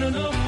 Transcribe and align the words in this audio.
no, 0.00 0.08
no. 0.08 0.39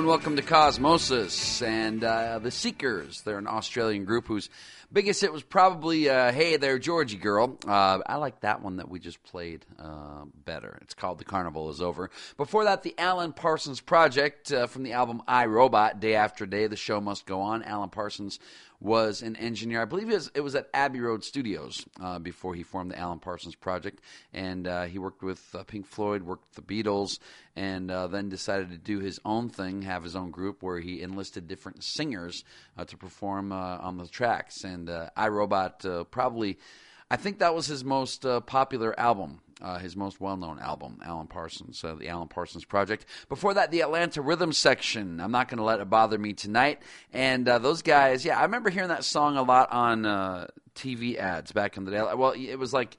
And 0.00 0.08
welcome 0.08 0.36
to 0.36 0.42
Cosmosis 0.42 1.60
and 1.60 2.02
uh, 2.02 2.38
the 2.38 2.50
Seekers. 2.50 3.20
They're 3.20 3.36
an 3.36 3.46
Australian 3.46 4.06
group 4.06 4.28
whose 4.28 4.48
biggest 4.90 5.20
hit 5.20 5.30
was 5.30 5.42
probably 5.42 6.08
uh, 6.08 6.32
"Hey 6.32 6.56
There, 6.56 6.78
Georgy 6.78 7.18
Girl." 7.18 7.58
Uh, 7.68 7.98
I 8.06 8.16
like 8.16 8.40
that 8.40 8.62
one 8.62 8.76
that 8.76 8.88
we 8.88 8.98
just 8.98 9.22
played 9.22 9.66
uh, 9.78 10.24
better. 10.46 10.78
It's 10.80 10.94
called 10.94 11.18
"The 11.18 11.26
Carnival 11.26 11.68
Is 11.68 11.82
Over." 11.82 12.08
Before 12.38 12.64
that, 12.64 12.82
the 12.82 12.94
Alan 12.96 13.34
Parsons 13.34 13.82
Project 13.82 14.50
uh, 14.50 14.68
from 14.68 14.84
the 14.84 14.92
album 14.92 15.20
"I 15.28 15.44
Robot." 15.44 16.00
Day 16.00 16.14
after 16.14 16.46
day, 16.46 16.66
the 16.66 16.76
show 16.76 17.02
must 17.02 17.26
go 17.26 17.42
on. 17.42 17.62
Alan 17.62 17.90
Parsons 17.90 18.38
was 18.80 19.20
an 19.20 19.36
engineer. 19.36 19.82
I 19.82 19.84
believe 19.84 20.08
it 20.08 20.14
was, 20.14 20.30
it 20.34 20.40
was 20.40 20.54
at 20.54 20.68
Abbey 20.72 21.00
Road 21.00 21.22
Studios 21.22 21.84
uh, 22.00 22.18
before 22.18 22.54
he 22.54 22.62
formed 22.62 22.90
the 22.90 22.98
Alan 22.98 23.18
Parsons 23.18 23.54
Project, 23.54 24.00
and 24.32 24.66
uh, 24.66 24.84
he 24.84 24.98
worked 24.98 25.22
with 25.22 25.54
uh, 25.54 25.62
Pink 25.64 25.86
Floyd, 25.86 26.22
worked 26.22 26.46
with 26.48 26.66
the 26.66 26.82
Beatles, 26.82 27.18
and 27.54 27.90
uh, 27.90 28.06
then 28.06 28.30
decided 28.30 28.70
to 28.70 28.78
do 28.78 29.00
his 29.00 29.20
own 29.24 29.50
thing, 29.50 29.82
have 29.82 30.02
his 30.02 30.16
own 30.16 30.30
group 30.30 30.62
where 30.62 30.80
he 30.80 31.02
enlisted 31.02 31.46
different 31.46 31.84
singers 31.84 32.42
uh, 32.78 32.84
to 32.86 32.96
perform 32.96 33.52
uh, 33.52 33.76
on 33.78 33.98
the 33.98 34.08
tracks. 34.08 34.64
And 34.64 34.90
I 35.16 35.28
Robot 35.28 35.84
probably. 36.10 36.58
I 37.12 37.16
think 37.16 37.40
that 37.40 37.56
was 37.56 37.66
his 37.66 37.84
most 37.84 38.24
popular 38.46 38.98
album, 38.98 39.40
uh, 39.60 39.78
his 39.78 39.96
most 39.96 40.20
well 40.20 40.36
known 40.36 40.58
album, 40.58 41.00
Alan 41.04 41.26
Parsons, 41.26 41.82
uh, 41.84 41.94
the 41.94 42.08
Alan 42.08 42.28
Parsons 42.28 42.64
Project. 42.64 43.06
Before 43.28 43.54
that, 43.54 43.70
the 43.70 43.80
Atlanta 43.80 44.22
Rhythm 44.22 44.52
Section. 44.52 45.20
I'm 45.20 45.32
not 45.32 45.48
going 45.48 45.58
to 45.58 45.64
let 45.64 45.80
it 45.80 45.90
bother 45.90 46.18
me 46.18 46.32
tonight. 46.32 46.80
And 47.12 47.48
uh, 47.48 47.58
those 47.58 47.82
guys, 47.82 48.24
yeah, 48.24 48.38
I 48.38 48.42
remember 48.42 48.70
hearing 48.70 48.88
that 48.88 49.04
song 49.04 49.36
a 49.36 49.42
lot 49.42 49.70
on 49.72 50.06
uh, 50.06 50.46
TV 50.74 51.16
ads 51.16 51.52
back 51.52 51.76
in 51.76 51.84
the 51.84 51.90
day. 51.90 52.00
Well, 52.00 52.32
it 52.32 52.56
was 52.56 52.72
like 52.72 52.96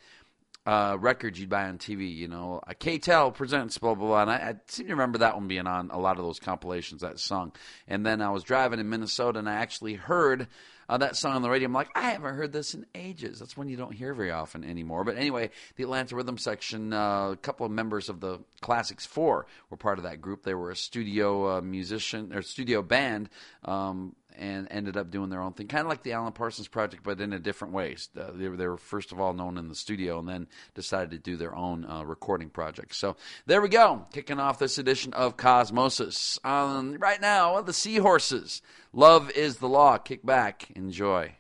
uh, 0.65 0.96
records 1.00 1.39
you'd 1.39 1.50
buy 1.50 1.68
on 1.68 1.77
TV, 1.77 2.15
you 2.15 2.27
know, 2.27 2.62
uh, 2.68 2.74
K-tel 2.77 3.32
presents 3.32 3.77
blah 3.77 3.96
blah 3.96 4.08
blah, 4.08 4.22
and 4.22 4.32
I, 4.32 4.36
I 4.36 4.56
seem 4.68 4.88
to 4.88 4.94
remember 4.94 5.20
that 5.20 5.36
one 5.36 5.48
being 5.48 5.65
on 5.68 5.89
a 5.91 6.00
lot 6.00 6.18
of 6.18 6.24
those 6.24 6.39
compilations. 6.39 7.01
That 7.01 7.20
song, 7.20 7.53
and 7.88 8.06
then 8.06 8.22
I 8.22 8.30
was 8.30 8.44
driving 8.44 8.80
in 8.80 8.89
Minnesota, 8.89 9.39
and 9.39 9.50
I 9.50 9.56
actually 9.56 9.96
heard 9.96 10.48
uh, 10.91 10.98
that 10.98 11.15
song 11.15 11.36
on 11.36 11.41
the 11.41 11.50
radio. 11.50 11.67
I'm 11.67 11.74
like, 11.74 11.89
I 11.95 12.12
haven't 12.12 12.36
heard 12.36 12.51
this 12.51 12.74
in 12.74 12.86
ages. 12.93 13.39
That's 13.39 13.55
one 13.55 13.69
you 13.69 13.77
don't 13.77 13.93
hear 13.93 14.13
very 14.13 14.29
often 14.29 14.65
anymore. 14.65 15.05
But 15.05 15.15
anyway, 15.15 15.50
the 15.77 15.83
Atlanta 15.83 16.17
Rhythm 16.17 16.38
Section, 16.38 16.91
uh, 16.91 17.29
a 17.29 17.38
couple 17.38 17.65
of 17.65 17.71
members 17.71 18.10
of 18.10 18.19
the 18.19 18.39
Classics 18.60 19.05
IV 19.05 19.45
were 19.69 19.77
part 19.77 20.00
of 20.00 20.03
that 20.03 20.19
group. 20.19 20.43
They 20.43 20.53
were 20.53 20.69
a 20.69 20.75
studio 20.75 21.57
uh, 21.57 21.62
musician 21.62 22.33
or 22.33 22.41
studio 22.41 22.81
band. 22.81 23.29
Um, 23.63 24.17
and 24.41 24.67
ended 24.71 24.98
up 24.98 25.12
doing 25.12 25.29
their 25.29 25.39
own 25.39 25.53
thing, 25.53 25.67
kind 25.67 25.81
of 25.81 25.88
like 25.88 26.01
the 26.01 26.13
Alan 26.13 26.33
Parsons 26.33 26.67
Project, 26.67 27.03
but 27.03 27.21
in 27.21 27.31
a 27.31 27.39
different 27.39 27.74
way. 27.75 27.95
Uh, 28.19 28.31
they, 28.33 28.50
were, 28.50 28.57
they 28.57 28.67
were 28.67 28.77
first 28.77 29.12
of 29.12 29.21
all 29.21 29.33
known 29.33 29.57
in 29.57 29.69
the 29.69 29.75
studio, 29.75 30.17
and 30.17 30.27
then 30.27 30.48
decided 30.74 31.12
to 31.12 31.19
do 31.19 31.38
their 31.38 31.55
own 31.55 31.86
uh, 31.86 32.03
recording 32.03 32.50
project. 32.50 32.95
So 32.95 33.15
there 33.45 33.62
we 33.62 33.69
go, 33.69 34.07
kicking 34.12 34.39
off 34.39 34.57
this 34.57 34.79
edition 34.79 35.13
of 35.13 35.38
Cosmosis. 35.38 36.43
Um, 36.43 36.98
right 37.00 37.21
now, 37.21 37.62
the 37.62 37.71
Seahorses. 37.71 38.62
Love 38.91 39.29
is 39.31 39.57
the 39.57 39.69
law. 39.69 39.98
Kick 39.98 40.25
back, 40.25 40.69
enjoy. 40.75 41.36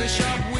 A 0.00 0.08
shop 0.08 0.55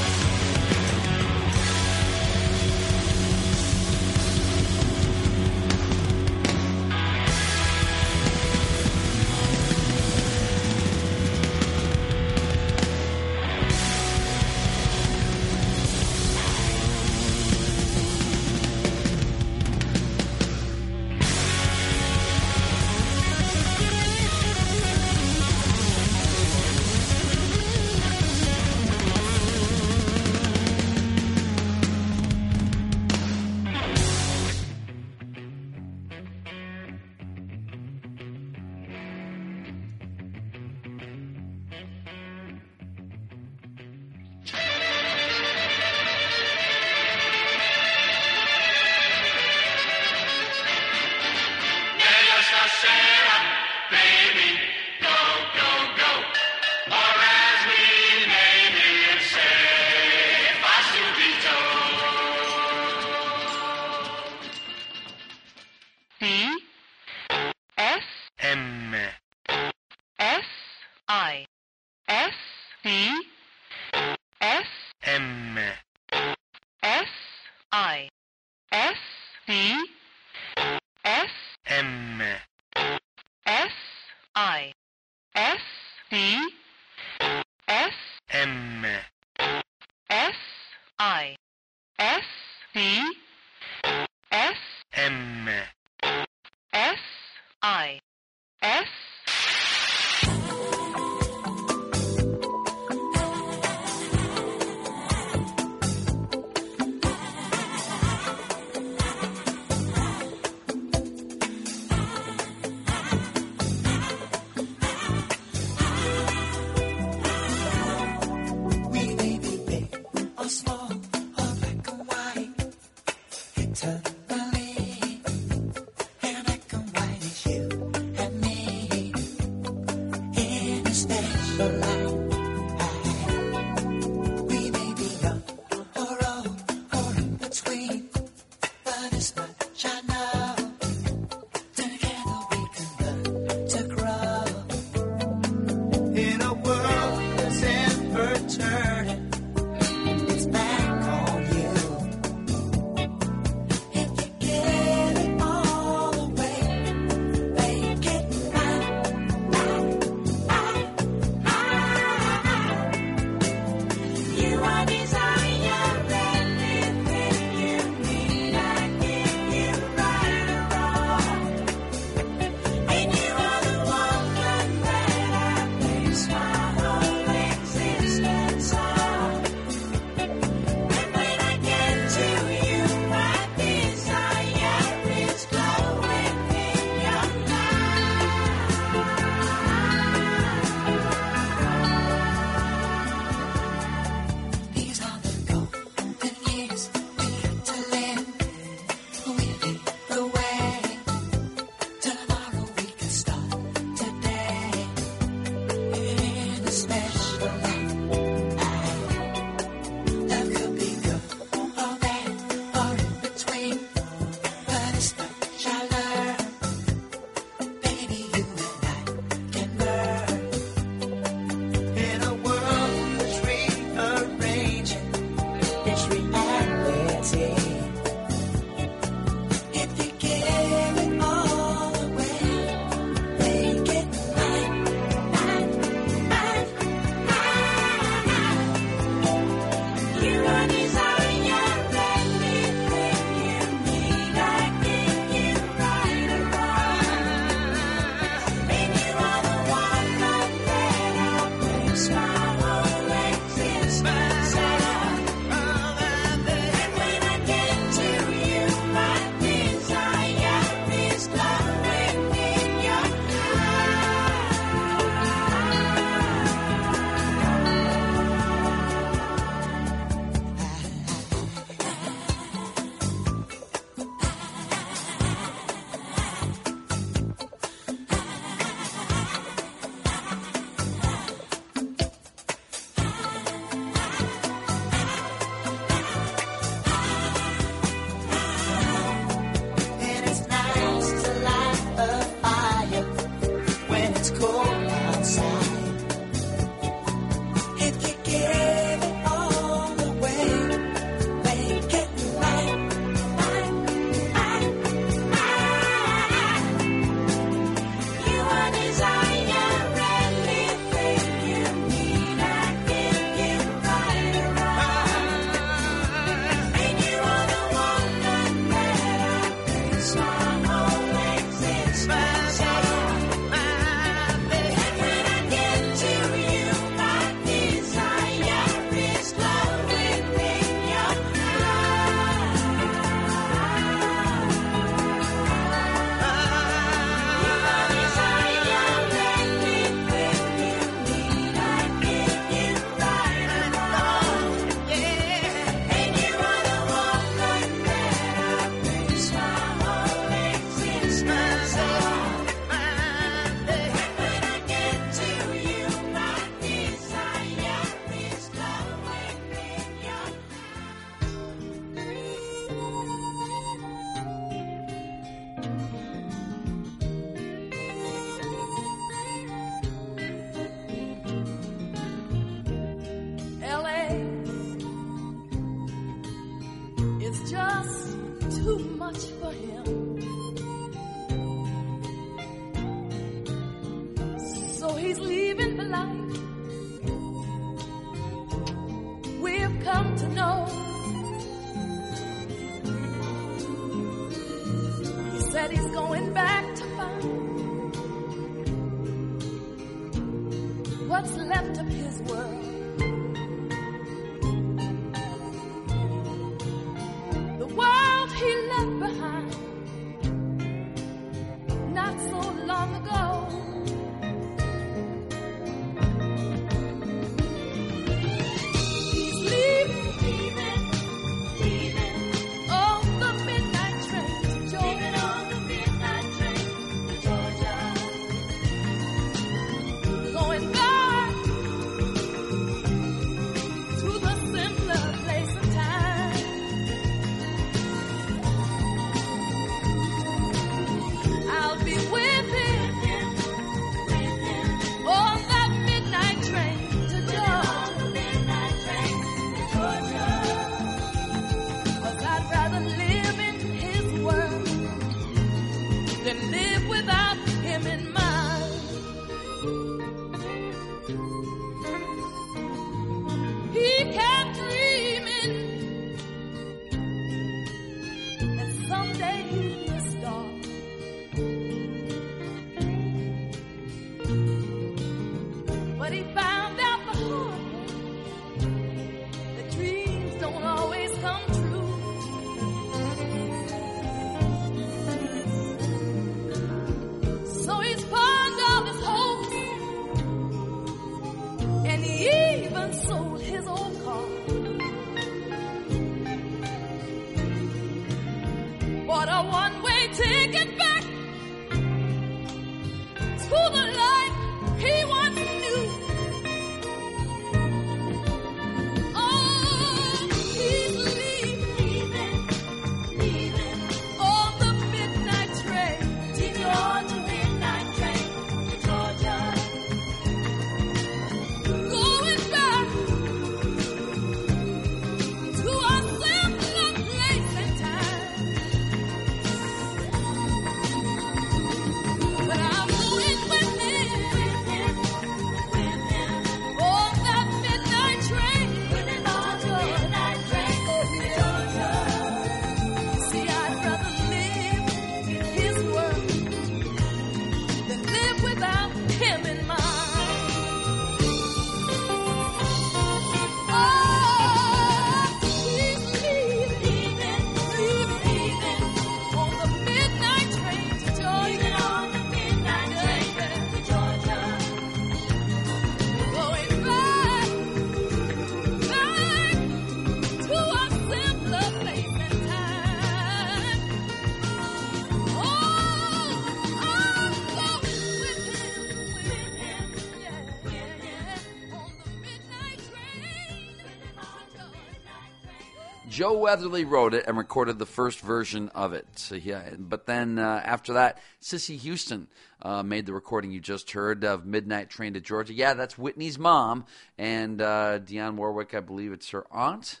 Joe 586.22 586.38
Weatherly 586.38 586.84
wrote 586.84 587.14
it 587.14 587.24
and 587.26 587.36
recorded 587.36 587.80
the 587.80 587.84
first 587.84 588.20
version 588.20 588.68
of 588.76 588.92
it. 588.92 589.08
So, 589.16 589.34
yeah, 589.34 589.70
but 589.76 590.06
then 590.06 590.38
uh, 590.38 590.62
after 590.64 590.92
that, 590.92 591.18
Cissy 591.40 591.76
Houston 591.76 592.28
uh, 592.62 592.84
made 592.84 593.06
the 593.06 593.12
recording 593.12 593.50
you 593.50 593.58
just 593.58 593.90
heard 593.90 594.22
of 594.22 594.46
Midnight 594.46 594.88
Train 594.88 595.14
to 595.14 595.20
Georgia. 595.20 595.52
Yeah, 595.52 595.74
that's 595.74 595.98
Whitney's 595.98 596.38
mom, 596.38 596.86
and 597.18 597.60
uh, 597.60 597.98
Dionne 597.98 598.36
Warwick, 598.36 598.72
I 598.72 598.78
believe 598.78 599.10
it's 599.10 599.30
her 599.30 599.46
aunt. 599.50 600.00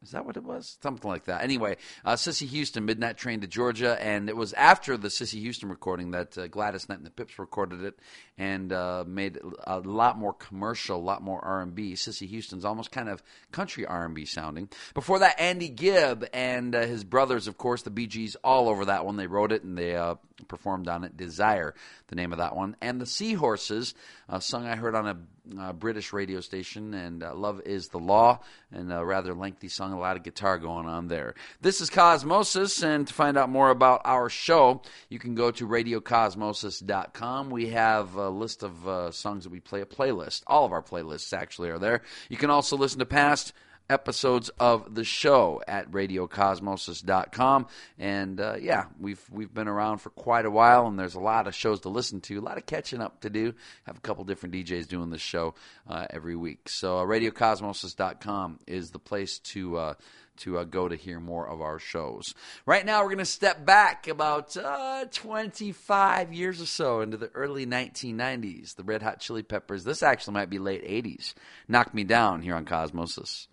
Is 0.00 0.12
that 0.12 0.24
what 0.24 0.36
it 0.36 0.44
was? 0.44 0.78
Something 0.80 1.10
like 1.10 1.24
that. 1.24 1.42
Anyway, 1.42 1.76
uh, 2.04 2.14
Cissy 2.14 2.46
Houston, 2.46 2.84
Midnight 2.84 3.16
Train 3.16 3.40
to 3.40 3.48
Georgia, 3.48 4.00
and 4.00 4.28
it 4.28 4.36
was 4.36 4.52
after 4.52 4.96
the 4.96 5.10
Cissy 5.10 5.40
Houston 5.40 5.68
recording 5.68 6.12
that 6.12 6.38
uh, 6.38 6.46
Gladys 6.46 6.88
Knight 6.88 6.98
and 6.98 7.06
the 7.06 7.10
Pips 7.10 7.36
recorded 7.38 7.82
it 7.82 7.98
and 8.36 8.72
uh, 8.72 9.04
made 9.06 9.40
a 9.64 9.80
lot 9.80 10.16
more 10.16 10.32
commercial, 10.32 10.98
a 10.98 11.02
lot 11.02 11.20
more 11.20 11.44
R&B. 11.44 11.96
Cissy 11.96 12.28
Houston's 12.28 12.64
almost 12.64 12.92
kind 12.92 13.08
of 13.08 13.24
country 13.50 13.84
R&B 13.86 14.24
sounding. 14.24 14.68
Before 14.94 15.18
that, 15.18 15.40
Andy 15.40 15.68
Gibb 15.68 16.26
and 16.32 16.76
uh, 16.76 16.82
his 16.82 17.02
brothers, 17.02 17.48
of 17.48 17.58
course, 17.58 17.82
the 17.82 17.90
Bee 17.90 18.06
Gees, 18.06 18.36
all 18.44 18.68
over 18.68 18.84
that 18.84 19.04
one. 19.04 19.16
They 19.16 19.26
wrote 19.26 19.50
it 19.50 19.64
and 19.64 19.76
they 19.76 19.96
uh, 19.96 20.14
performed 20.46 20.88
on 20.88 21.04
it. 21.04 21.16
Desire, 21.16 21.74
the 22.08 22.16
name 22.16 22.32
of 22.32 22.38
that 22.38 22.54
one, 22.54 22.76
and 22.80 23.00
the 23.00 23.06
Seahorses, 23.06 23.94
a 24.28 24.40
song 24.40 24.66
I 24.66 24.76
heard 24.76 24.94
on 24.94 25.06
a 25.06 25.72
British 25.72 26.12
radio 26.12 26.40
station, 26.40 26.94
and 26.94 27.22
uh, 27.22 27.34
Love 27.34 27.60
is 27.64 27.88
the 27.88 27.98
Law, 27.98 28.40
and 28.70 28.92
a 28.92 29.04
rather 29.04 29.34
lengthy 29.34 29.68
song, 29.68 29.92
a 29.92 29.98
lot 29.98 30.16
of 30.16 30.22
guitar 30.22 30.58
going 30.58 30.86
on 30.86 31.08
there. 31.08 31.34
This 31.60 31.80
is 31.80 31.90
Cosmosis, 31.90 32.82
and 32.82 33.06
to 33.06 33.14
find 33.14 33.36
out 33.36 33.48
more 33.48 33.70
about 33.70 34.02
our 34.04 34.28
show, 34.28 34.82
you 35.08 35.18
can 35.18 35.34
go 35.34 35.50
to 35.50 35.66
radiocosmosis.com. 35.66 37.50
We 37.50 37.68
have 37.70 38.14
a 38.14 38.28
list 38.28 38.62
of 38.62 38.86
uh, 38.86 39.10
songs 39.10 39.44
that 39.44 39.50
we 39.50 39.60
play, 39.60 39.80
a 39.80 39.86
playlist. 39.86 40.42
All 40.46 40.64
of 40.64 40.72
our 40.72 40.82
playlists 40.82 41.32
actually 41.32 41.70
are 41.70 41.78
there. 41.78 42.02
You 42.28 42.36
can 42.36 42.50
also 42.50 42.76
listen 42.76 42.98
to 42.98 43.06
past 43.06 43.52
episodes 43.90 44.50
of 44.60 44.94
the 44.94 45.04
show 45.04 45.62
at 45.66 45.90
radiocosmosis.com 45.90 47.66
and 47.98 48.40
uh, 48.40 48.56
yeah 48.60 48.84
we've 49.00 49.22
we've 49.30 49.52
been 49.52 49.68
around 49.68 49.98
for 49.98 50.10
quite 50.10 50.44
a 50.44 50.50
while 50.50 50.86
and 50.86 50.98
there's 50.98 51.14
a 51.14 51.20
lot 51.20 51.46
of 51.46 51.54
shows 51.54 51.80
to 51.80 51.88
listen 51.88 52.20
to 52.20 52.38
a 52.38 52.40
lot 52.40 52.58
of 52.58 52.66
catching 52.66 53.00
up 53.00 53.20
to 53.20 53.30
do 53.30 53.54
have 53.84 53.96
a 53.96 54.00
couple 54.00 54.24
different 54.24 54.54
DJs 54.54 54.88
doing 54.88 55.10
this 55.10 55.22
show 55.22 55.54
uh, 55.88 56.06
every 56.10 56.36
week 56.36 56.68
so 56.68 56.98
uh, 56.98 57.04
radiocosmosis.com 57.04 58.58
is 58.66 58.90
the 58.90 58.98
place 58.98 59.38
to 59.38 59.76
uh, 59.78 59.94
to 60.38 60.58
uh, 60.58 60.64
go 60.64 60.88
to 60.88 60.96
hear 60.96 61.20
more 61.20 61.48
of 61.48 61.60
our 61.60 61.78
shows. 61.78 62.34
Right 62.64 62.86
now, 62.86 63.00
we're 63.02 63.08
going 63.08 63.18
to 63.18 63.24
step 63.24 63.64
back 63.66 64.08
about 64.08 64.56
uh, 64.56 65.06
25 65.10 66.32
years 66.32 66.60
or 66.62 66.66
so 66.66 67.00
into 67.00 67.16
the 67.16 67.30
early 67.34 67.66
1990s. 67.66 68.76
The 68.76 68.84
Red 68.84 69.02
Hot 69.02 69.20
Chili 69.20 69.42
Peppers. 69.42 69.84
This 69.84 70.02
actually 70.02 70.34
might 70.34 70.50
be 70.50 70.58
late 70.58 70.84
80s. 70.84 71.34
Knock 71.66 71.92
Me 71.92 72.04
Down 72.04 72.42
here 72.42 72.54
on 72.54 72.64
Cosmosis. 72.64 73.48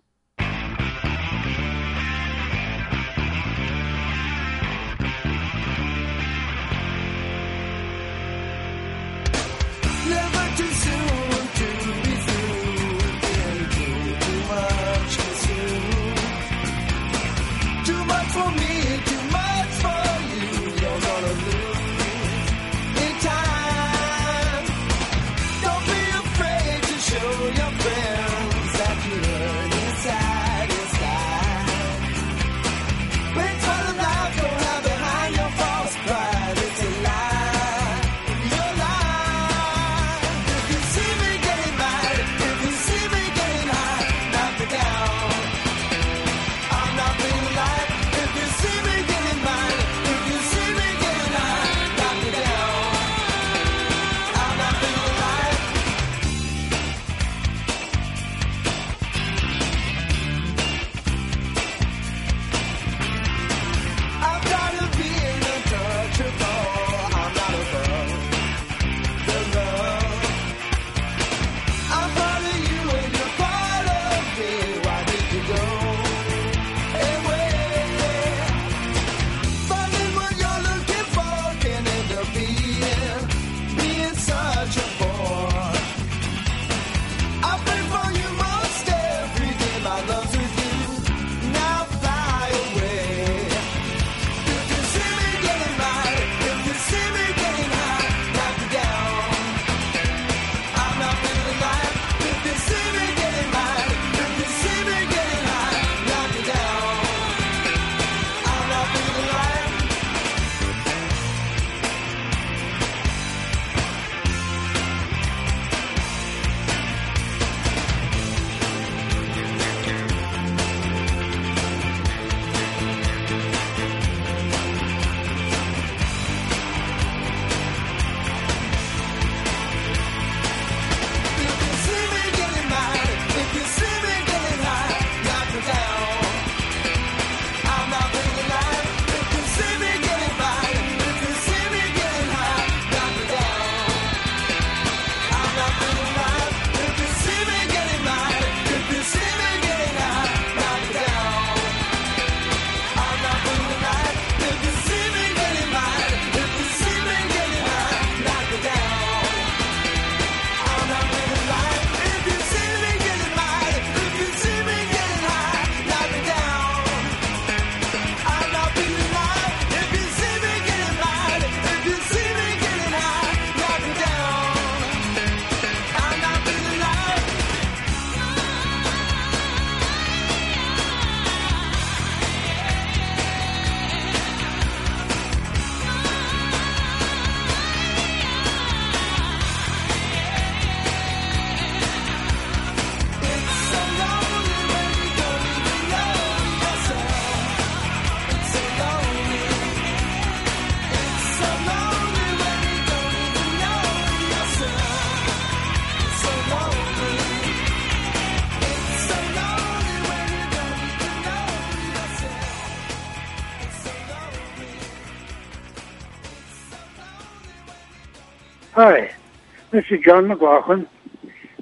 This 219.76 219.84
is 219.90 220.00
John 220.02 220.28
McLaughlin, 220.28 220.88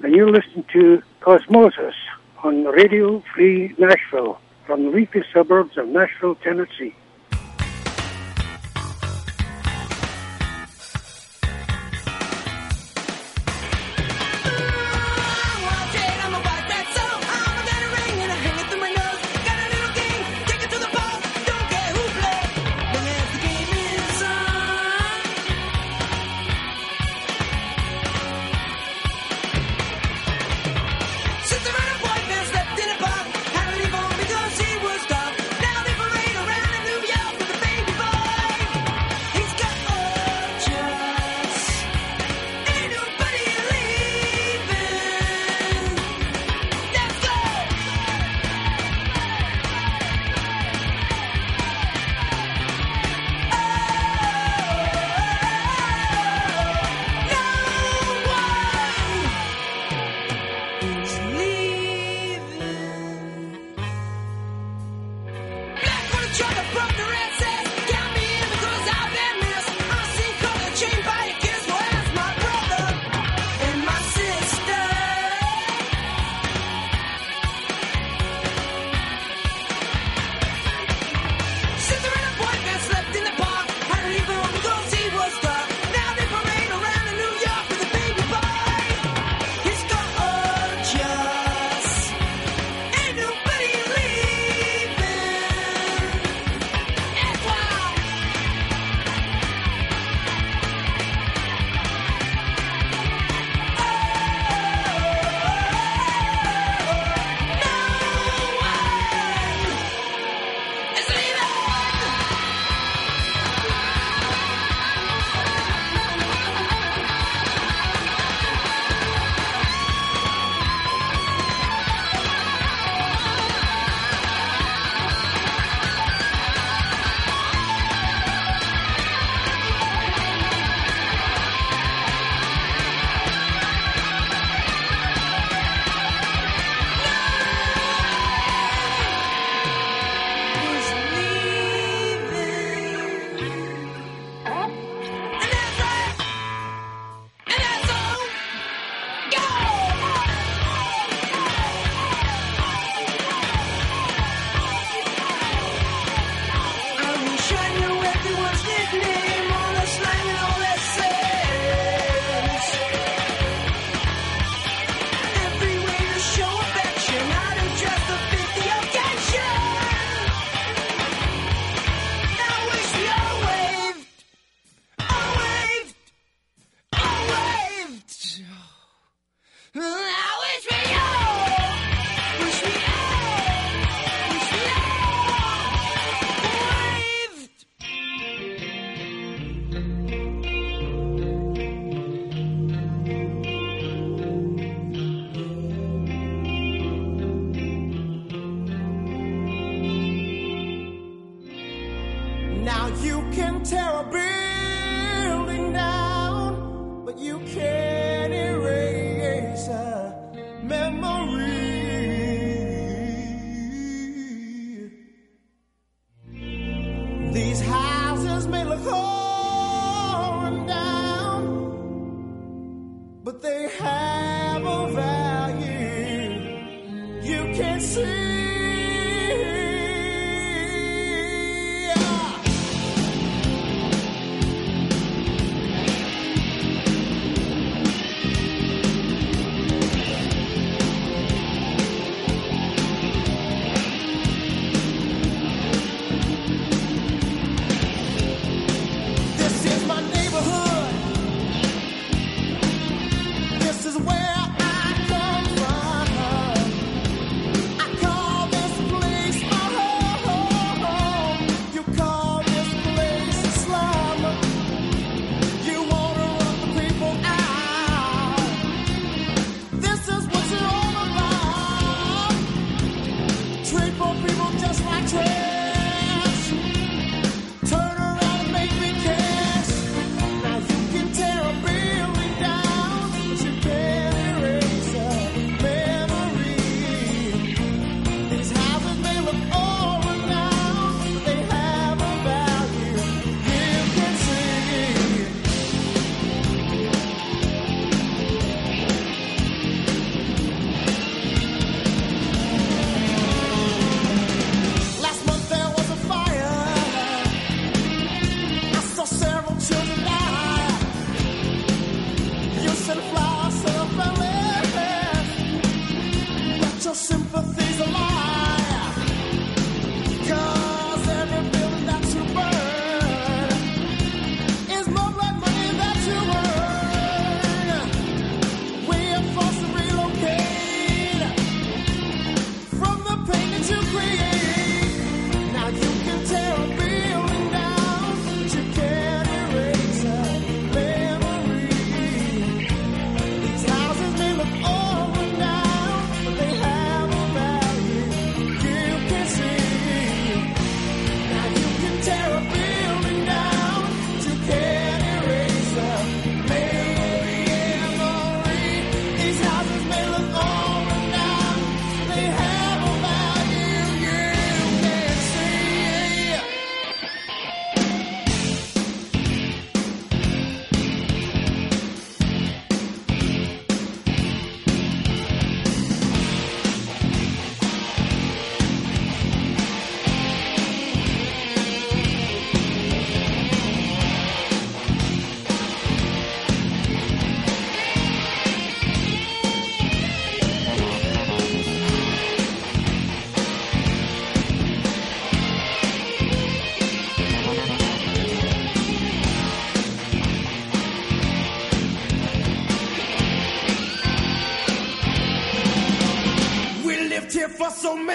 and 0.05 0.15
you're 0.15 0.31
listening 0.31 0.65
to 0.73 1.03
Cosmosis 1.21 1.95
on 2.45 2.62
Radio 2.62 3.25
Free 3.35 3.75
Nashville 3.77 4.39
from 4.69 4.85
the 4.85 4.91
leafy 4.91 5.25
suburbs 5.33 5.77
of 5.77 5.89
Nashville, 5.89 6.37
Tennessee. 6.37 6.95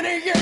Many 0.02 0.24
years. 0.26 0.39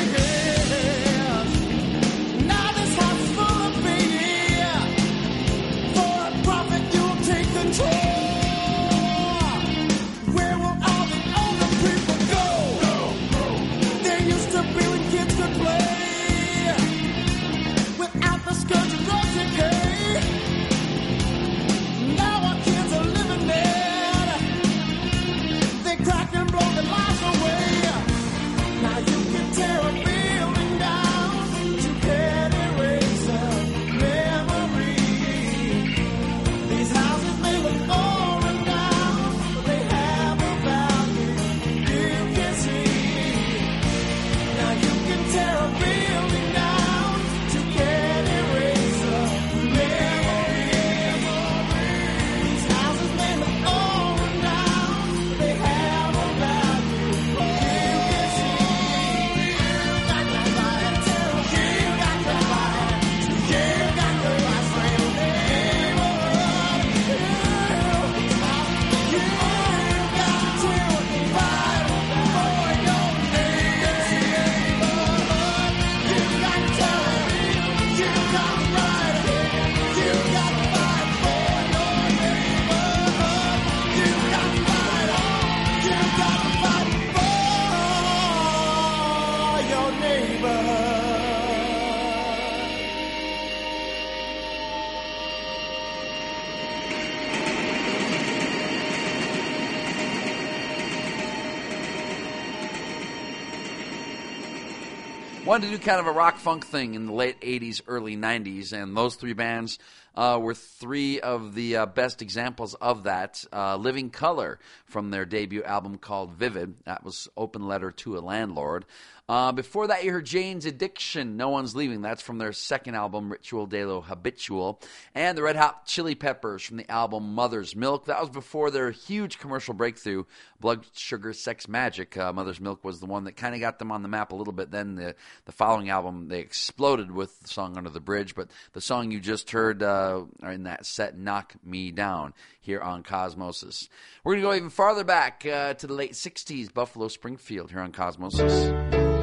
Wanted 105.58 105.72
to 105.72 105.78
do 105.80 105.84
kind 105.84 106.00
of 106.00 106.06
a 106.06 106.12
rock 106.12 106.38
funk 106.38 106.68
thing 106.68 106.94
in 106.94 107.08
the 107.08 107.14
late 107.14 107.42
80s, 107.42 107.82
early 107.88 108.16
90s, 108.16 108.74
and 108.74 108.96
those 108.96 109.16
three 109.16 109.34
bands 109.34 109.80
uh, 110.14 110.38
were 110.40 110.54
three 110.54 111.20
of 111.20 111.56
the 111.56 111.78
uh, 111.78 111.86
best 111.88 112.22
examples 112.22 112.76
of 112.76 113.06
that. 113.06 113.44
Uh, 113.52 113.76
Living 113.76 114.12
Colour 114.12 114.60
from 114.86 115.10
their 115.10 115.26
debut 115.26 115.64
album 115.64 115.98
called 115.98 116.34
Vivid, 116.34 116.76
that 116.86 117.04
was 117.04 117.28
Open 117.36 117.68
Letter 117.68 117.90
to 117.90 118.20
a 118.20 118.22
Landlord. 118.22 118.86
Uh, 119.30 119.52
before 119.52 119.88
that, 119.88 120.06
you 120.06 120.12
heard 120.14 120.26
Jane's 120.26 120.66
Addiction, 120.66 121.36
No 121.36 121.50
One's 121.50 121.76
Leaving. 121.76 122.02
That's 122.02 122.22
from 122.22 122.38
their 122.38 122.54
second 122.54 122.96
album, 122.96 123.30
Ritual 123.30 123.66
de 123.66 123.84
lo 123.84 124.00
Habitual. 124.00 124.80
And 125.14 125.38
the 125.38 125.44
Red 125.44 125.58
Hot 125.58 125.86
Chili 125.86 126.16
Peppers 126.16 126.64
from 126.64 126.78
the 126.78 126.90
album 126.90 127.36
Mother's 127.36 127.76
Milk. 127.76 128.06
That 128.06 128.22
was 128.22 128.30
before 128.30 128.72
their 128.72 128.90
huge 128.90 129.38
commercial 129.38 129.74
breakthrough, 129.74 130.24
Blood 130.62 130.86
Sugar 130.94 131.34
Sex 131.34 131.66
Magik. 131.66 132.18
Uh, 132.18 132.32
Mother's 132.32 132.62
Milk 132.62 132.86
was 132.86 133.02
the 133.02 133.06
one 133.06 133.26
that 133.26 133.36
kind 133.36 133.54
of 133.54 133.60
got 133.60 133.80
them 133.80 133.92
on 133.92 134.02
the 134.02 134.08
map 134.08 134.32
a 134.32 134.36
little 134.36 134.54
bit. 134.54 134.72
Then 134.72 134.96
the, 134.96 135.14
the 135.44 135.52
following 135.52 135.90
album, 135.90 136.30
they 136.30 136.40
exploded 136.40 137.12
with 137.12 137.38
the 137.42 137.50
song 137.50 137.78
Under 137.78 137.90
the 137.90 138.00
Bridge. 138.00 138.34
But 138.34 138.50
the 138.72 138.82
song 138.82 139.12
you 139.12 139.20
just 139.20 139.52
heard 139.52 139.84
uh, 139.84 140.24
in 140.44 140.64
that 140.64 140.86
set, 140.86 141.18
Knock 141.18 141.54
Me 141.66 141.92
Down, 141.92 142.34
here 142.62 142.80
on 142.80 143.04
Cosmosis. 143.04 143.90
We're 144.24 144.36
going 144.36 144.44
to 144.44 144.48
go 144.48 144.56
even 144.56 144.70
farther 144.70 145.04
back 145.04 145.46
uh, 145.46 145.74
to 145.74 145.86
the 145.86 145.94
late 145.94 146.14
60s, 146.14 146.74
Buffalo 146.74 147.10
Springfield, 147.10 147.72
here 147.72 147.82
on 147.82 147.92
Cosmosis. 147.92 149.17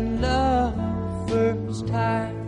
In 0.00 0.22
love 0.22 0.74
first 1.28 1.86
time. 1.88 2.39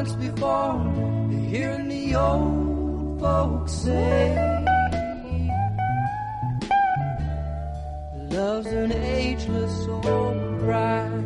Once 0.00 0.14
before, 0.14 0.80
hearing 1.50 1.88
the 1.88 2.14
old 2.14 3.20
folks 3.20 3.72
say, 3.84 4.64
Love's 8.30 8.66
an 8.68 8.92
ageless 8.92 9.88
old 9.88 10.60
bride. 10.60 11.24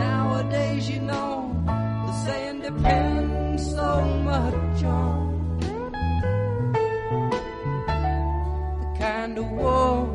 Nowadays, 0.00 0.88
you 0.88 1.00
know, 1.02 1.52
the 2.06 2.12
saying 2.24 2.60
depends 2.62 3.70
so 3.76 4.04
much 4.30 4.84
on 4.84 5.58
the 8.80 8.98
kind 8.98 9.36
of 9.36 9.50
woman 9.50 10.13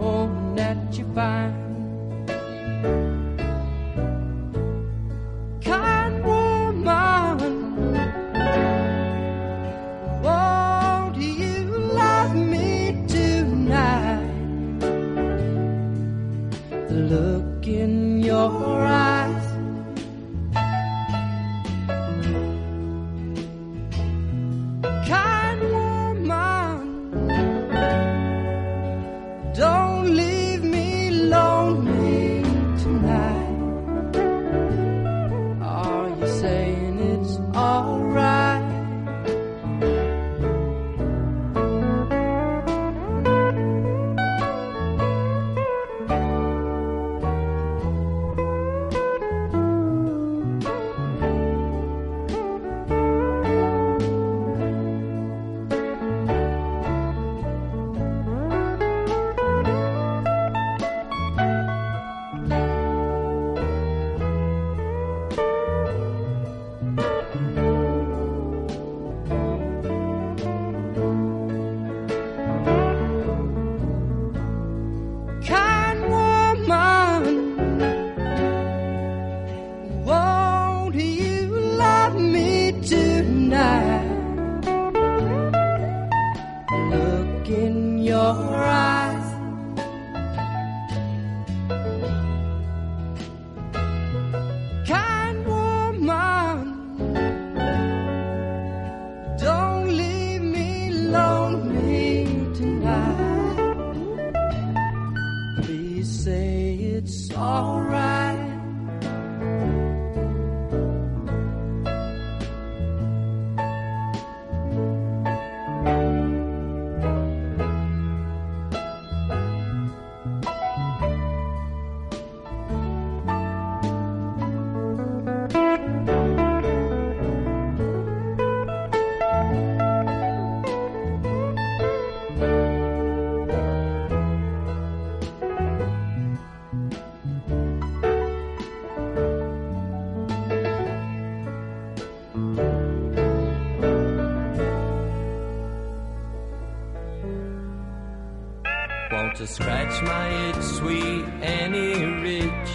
sweet 150.62 151.26
Annie 151.41 152.03
Rich, 152.22 152.70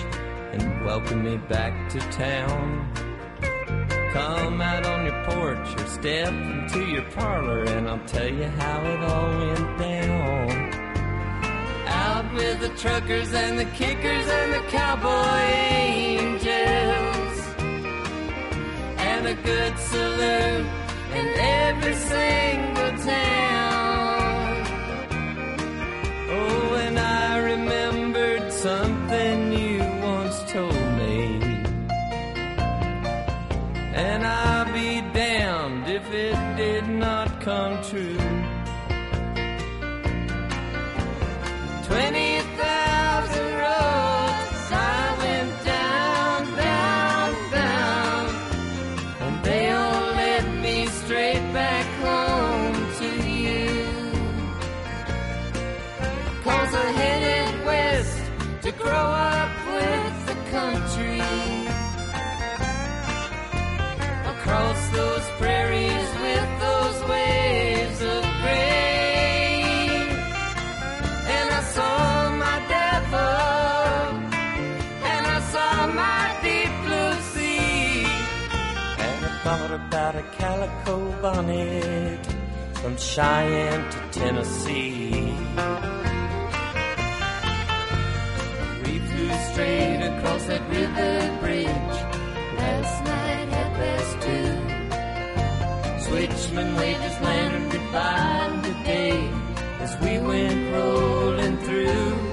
and 0.53 0.85
welcome 0.85 1.25
me 1.25 1.37
back 1.37 1.89
to 1.91 1.99
town. 2.11 2.91
Come 4.13 4.61
out 4.61 4.87
on 4.87 5.07
your 5.07 5.25
porch 5.25 5.81
or 5.81 5.87
step 5.87 6.29
into 6.29 6.85
your 6.87 7.03
parlor, 7.11 7.65
and 7.65 7.89
I'll 7.89 8.05
tell 8.07 8.29
you 8.29 8.45
how 8.45 8.81
it 8.85 9.01
all 9.03 9.31
went 9.39 9.79
down. 9.79 10.51
Out 11.87 12.33
with 12.35 12.61
the 12.61 12.71
truckers 12.71 13.33
and 13.33 13.59
the 13.59 13.67
kickers 13.67 14.27
and 14.29 14.55
the 14.55 14.63
cowboy 14.71 15.41
angels, 15.89 17.39
and 18.99 19.27
a 19.27 19.35
good 19.35 19.79
saloon 19.79 20.67
in 21.13 21.27
every 21.39 21.95
single 21.95 23.05
town. 23.05 23.54
Come 37.45 37.83
true. 37.85 38.14
Calico 80.65 81.21
bonnet 81.21 82.27
from 82.75 82.97
Cheyenne 82.97 83.91
to 83.91 83.99
Tennessee. 84.11 85.11
We 88.85 88.99
flew 88.99 89.33
straight 89.51 90.03
across 90.03 90.45
that 90.47 90.63
river 90.71 91.39
bridge 91.41 91.97
last 92.59 93.05
night 93.05 93.49
at 93.53 93.71
past 93.81 94.15
two. 94.25 94.53
Switchman 96.07 96.77
waved 96.79 97.01
his 97.01 97.21
lantern 97.21 97.69
goodbye 97.69 98.61
today 98.63 99.31
as 99.81 99.97
we 100.01 100.19
went 100.19 100.73
rolling 100.75 101.59
through. 101.59 102.33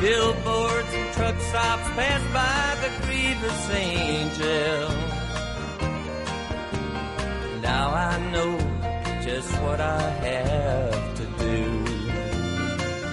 Billboards 0.00 0.92
and 0.92 1.12
truck 1.14 1.40
stops 1.40 1.88
passed 1.96 2.32
by 2.32 2.76
the 2.82 3.06
grievous 3.06 3.70
angel. 3.70 5.13
Now 7.94 8.08
I 8.08 8.18
know 8.32 8.58
just 9.22 9.52
what 9.62 9.80
I 9.80 10.00
have 10.00 11.14
to 11.14 11.24
do. 11.44 11.84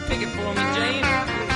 Pick 0.07 0.21
it 0.23 0.29
for 0.29 0.49
me, 0.55 0.63
James. 0.75 1.50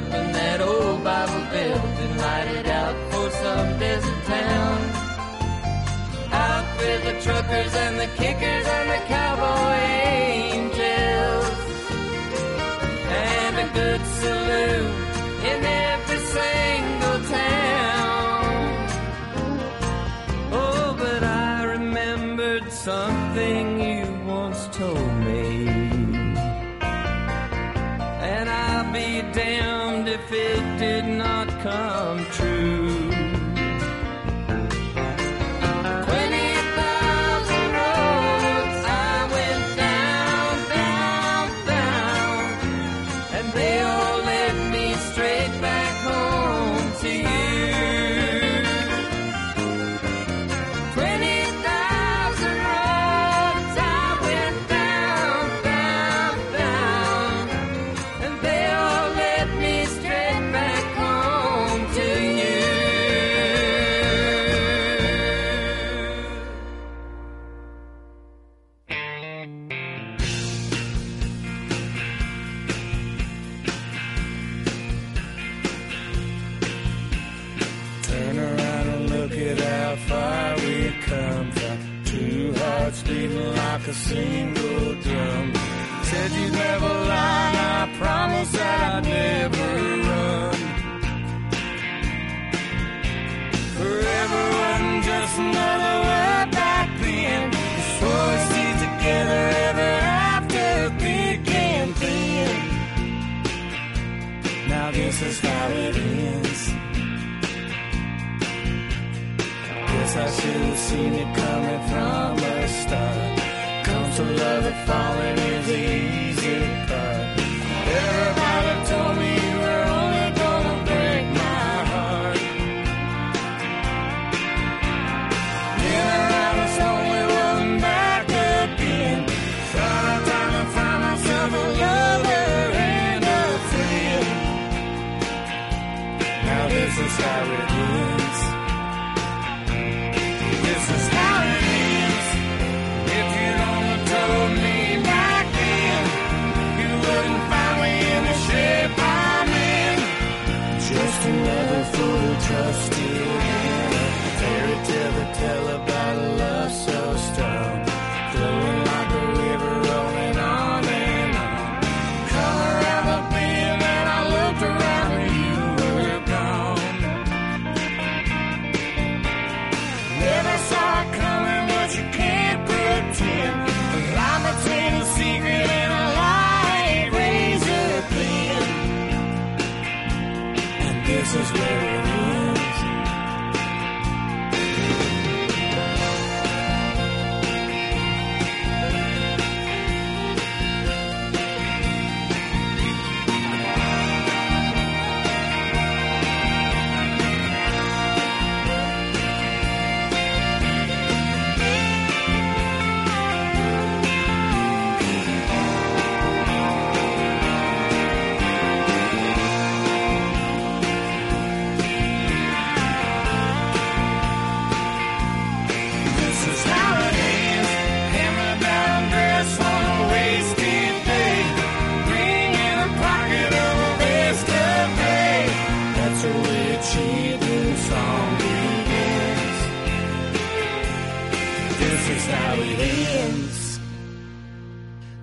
About 0.00 0.20
unbuckling 0.20 0.32
that 0.32 0.60
old 0.60 1.04
Bible 1.04 1.44
belt 1.50 1.84
and 2.00 2.18
light 2.18 2.48
it 2.58 2.66
out 2.66 3.12
for 3.12 3.30
some 3.30 3.78
desert 3.78 4.24
town. 4.24 4.80
Out 6.32 6.78
with 6.78 7.04
the 7.04 7.20
truckers 7.20 7.74
and 7.74 7.98
the 7.98 8.06
kickers 8.16 8.39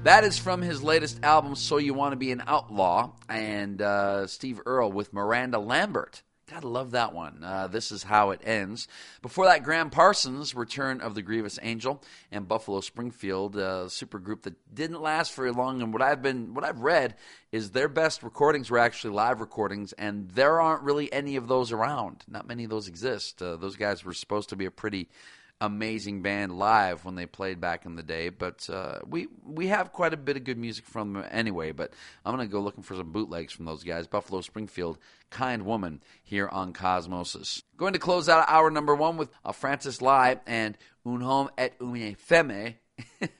That 0.07 0.23
is 0.23 0.37
from 0.37 0.61
his 0.61 0.81
latest 0.81 1.21
album, 1.21 1.53
So 1.55 1.75
You 1.75 1.93
Want 1.93 2.13
to 2.13 2.15
Be 2.15 2.31
an 2.31 2.41
Outlaw, 2.47 3.11
and 3.27 3.81
uh, 3.81 4.25
Steve 4.27 4.61
Earle 4.65 4.89
with 4.89 5.11
Miranda 5.11 5.59
Lambert. 5.59 6.23
Gotta 6.49 6.69
love 6.69 6.91
that 6.91 7.13
one. 7.13 7.43
Uh, 7.43 7.67
this 7.67 7.91
is 7.91 8.03
how 8.03 8.31
it 8.31 8.39
ends. 8.45 8.87
Before 9.21 9.43
that, 9.47 9.65
Gram 9.65 9.89
Parsons, 9.89 10.55
Return 10.55 11.01
of 11.01 11.13
the 11.13 11.21
Grievous 11.21 11.59
Angel, 11.61 12.01
and 12.31 12.47
Buffalo 12.47 12.79
Springfield, 12.79 13.57
a 13.57 13.89
super 13.89 14.17
group 14.17 14.43
that 14.43 14.55
didn't 14.73 15.01
last 15.01 15.35
very 15.35 15.51
long. 15.51 15.81
And 15.81 15.91
what 15.91 16.01
I've 16.01 16.21
been, 16.21 16.53
what 16.53 16.63
I've 16.63 16.79
read 16.79 17.15
is 17.51 17.71
their 17.71 17.89
best 17.89 18.23
recordings 18.23 18.71
were 18.71 18.79
actually 18.79 19.13
live 19.13 19.41
recordings, 19.41 19.91
and 19.91 20.31
there 20.31 20.61
aren't 20.61 20.83
really 20.83 21.11
any 21.11 21.35
of 21.35 21.49
those 21.49 21.73
around. 21.73 22.23
Not 22.29 22.47
many 22.47 22.63
of 22.63 22.69
those 22.69 22.87
exist. 22.87 23.41
Uh, 23.41 23.57
those 23.57 23.75
guys 23.75 24.05
were 24.05 24.13
supposed 24.13 24.47
to 24.51 24.55
be 24.55 24.67
a 24.67 24.71
pretty 24.71 25.09
amazing 25.59 26.21
band 26.21 26.57
live 26.57 27.03
when 27.05 27.15
they 27.15 27.25
played 27.25 27.59
back 27.59 27.85
in 27.85 27.95
the 27.95 28.03
day. 28.03 28.29
But 28.29 28.69
uh, 28.69 28.99
we 29.05 29.27
we 29.43 29.67
have 29.67 29.91
quite 29.91 30.13
a 30.13 30.17
bit 30.17 30.37
of 30.37 30.43
good 30.43 30.57
music 30.57 30.85
from 30.85 31.13
them 31.13 31.25
anyway. 31.31 31.71
But 31.71 31.93
I'm 32.25 32.33
gonna 32.33 32.47
go 32.47 32.61
looking 32.61 32.83
for 32.83 32.95
some 32.95 33.11
bootlegs 33.11 33.53
from 33.53 33.65
those 33.65 33.83
guys. 33.83 34.07
Buffalo 34.07 34.41
Springfield, 34.41 34.97
Kind 35.29 35.65
Woman 35.65 36.01
here 36.23 36.47
on 36.47 36.73
Cosmosis. 36.73 37.63
Going 37.75 37.93
to 37.93 37.99
close 37.99 38.29
out 38.29 38.45
hour 38.47 38.69
number 38.69 38.95
one 38.95 39.17
with 39.17 39.29
uh, 39.43 39.51
Francis 39.51 40.01
Lai 40.01 40.39
and 40.45 40.77
Un 41.05 41.21
Homme 41.21 41.49
et 41.57 41.73
Une 41.81 42.15
Femme. 42.15 42.75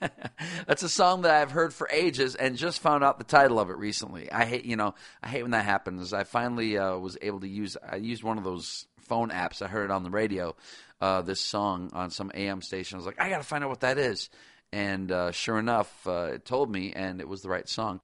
That's 0.66 0.82
a 0.82 0.88
song 0.88 1.22
that 1.22 1.34
I've 1.34 1.50
heard 1.50 1.74
for 1.74 1.88
ages 1.92 2.34
and 2.34 2.56
just 2.56 2.80
found 2.80 3.02
out 3.02 3.18
the 3.18 3.24
title 3.24 3.58
of 3.58 3.70
it 3.70 3.76
recently. 3.76 4.30
I 4.30 4.44
hate, 4.44 4.64
you 4.64 4.76
know, 4.76 4.94
I 5.22 5.28
hate 5.28 5.42
when 5.42 5.50
that 5.50 5.64
happens. 5.64 6.12
I 6.12 6.24
finally 6.24 6.78
uh, 6.78 6.96
was 6.96 7.18
able 7.20 7.40
to 7.40 7.48
use. 7.48 7.76
I 7.86 7.96
used 7.96 8.22
one 8.22 8.38
of 8.38 8.44
those 8.44 8.86
phone 9.08 9.30
apps. 9.30 9.62
I 9.62 9.66
heard 9.66 9.86
it 9.86 9.90
on 9.90 10.04
the 10.04 10.10
radio. 10.10 10.54
Uh, 11.00 11.22
this 11.22 11.40
song 11.40 11.90
on 11.92 12.10
some 12.10 12.30
AM 12.34 12.60
station. 12.60 12.96
I 12.96 12.98
was 12.98 13.06
like, 13.06 13.20
I 13.20 13.28
got 13.28 13.38
to 13.38 13.44
find 13.44 13.62
out 13.62 13.70
what 13.70 13.80
that 13.80 13.98
is. 13.98 14.30
And 14.72 15.10
uh, 15.10 15.30
sure 15.30 15.58
enough, 15.58 16.06
uh, 16.06 16.30
it 16.34 16.44
told 16.44 16.70
me, 16.70 16.92
and 16.92 17.20
it 17.20 17.28
was 17.28 17.42
the 17.42 17.48
right 17.48 17.68
song. 17.68 18.00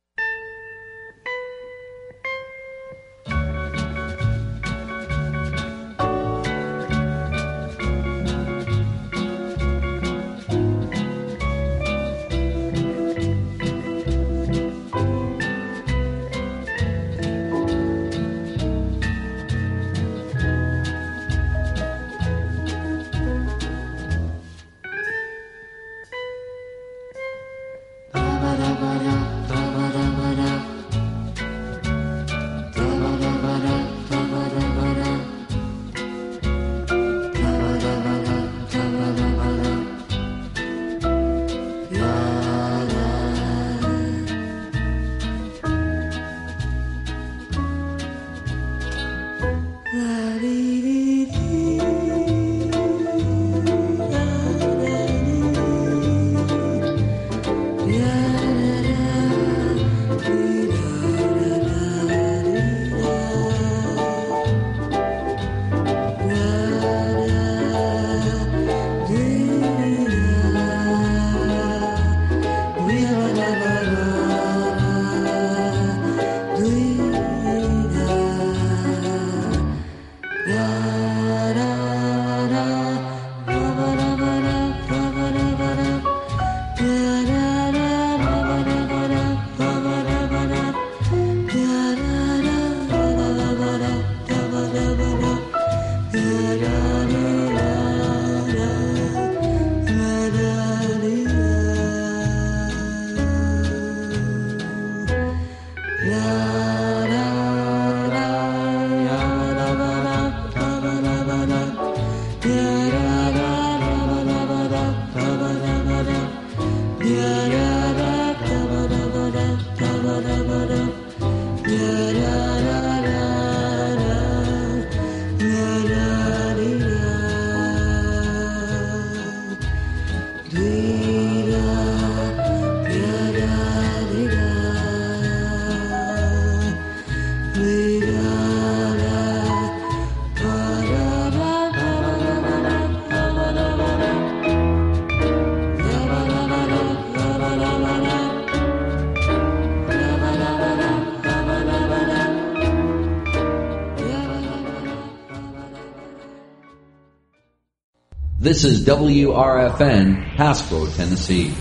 This 158.55 158.66
is 158.66 158.84
WRFN, 158.84 160.36
Pasquo, 160.36 160.86
Tennessee. 160.96 161.52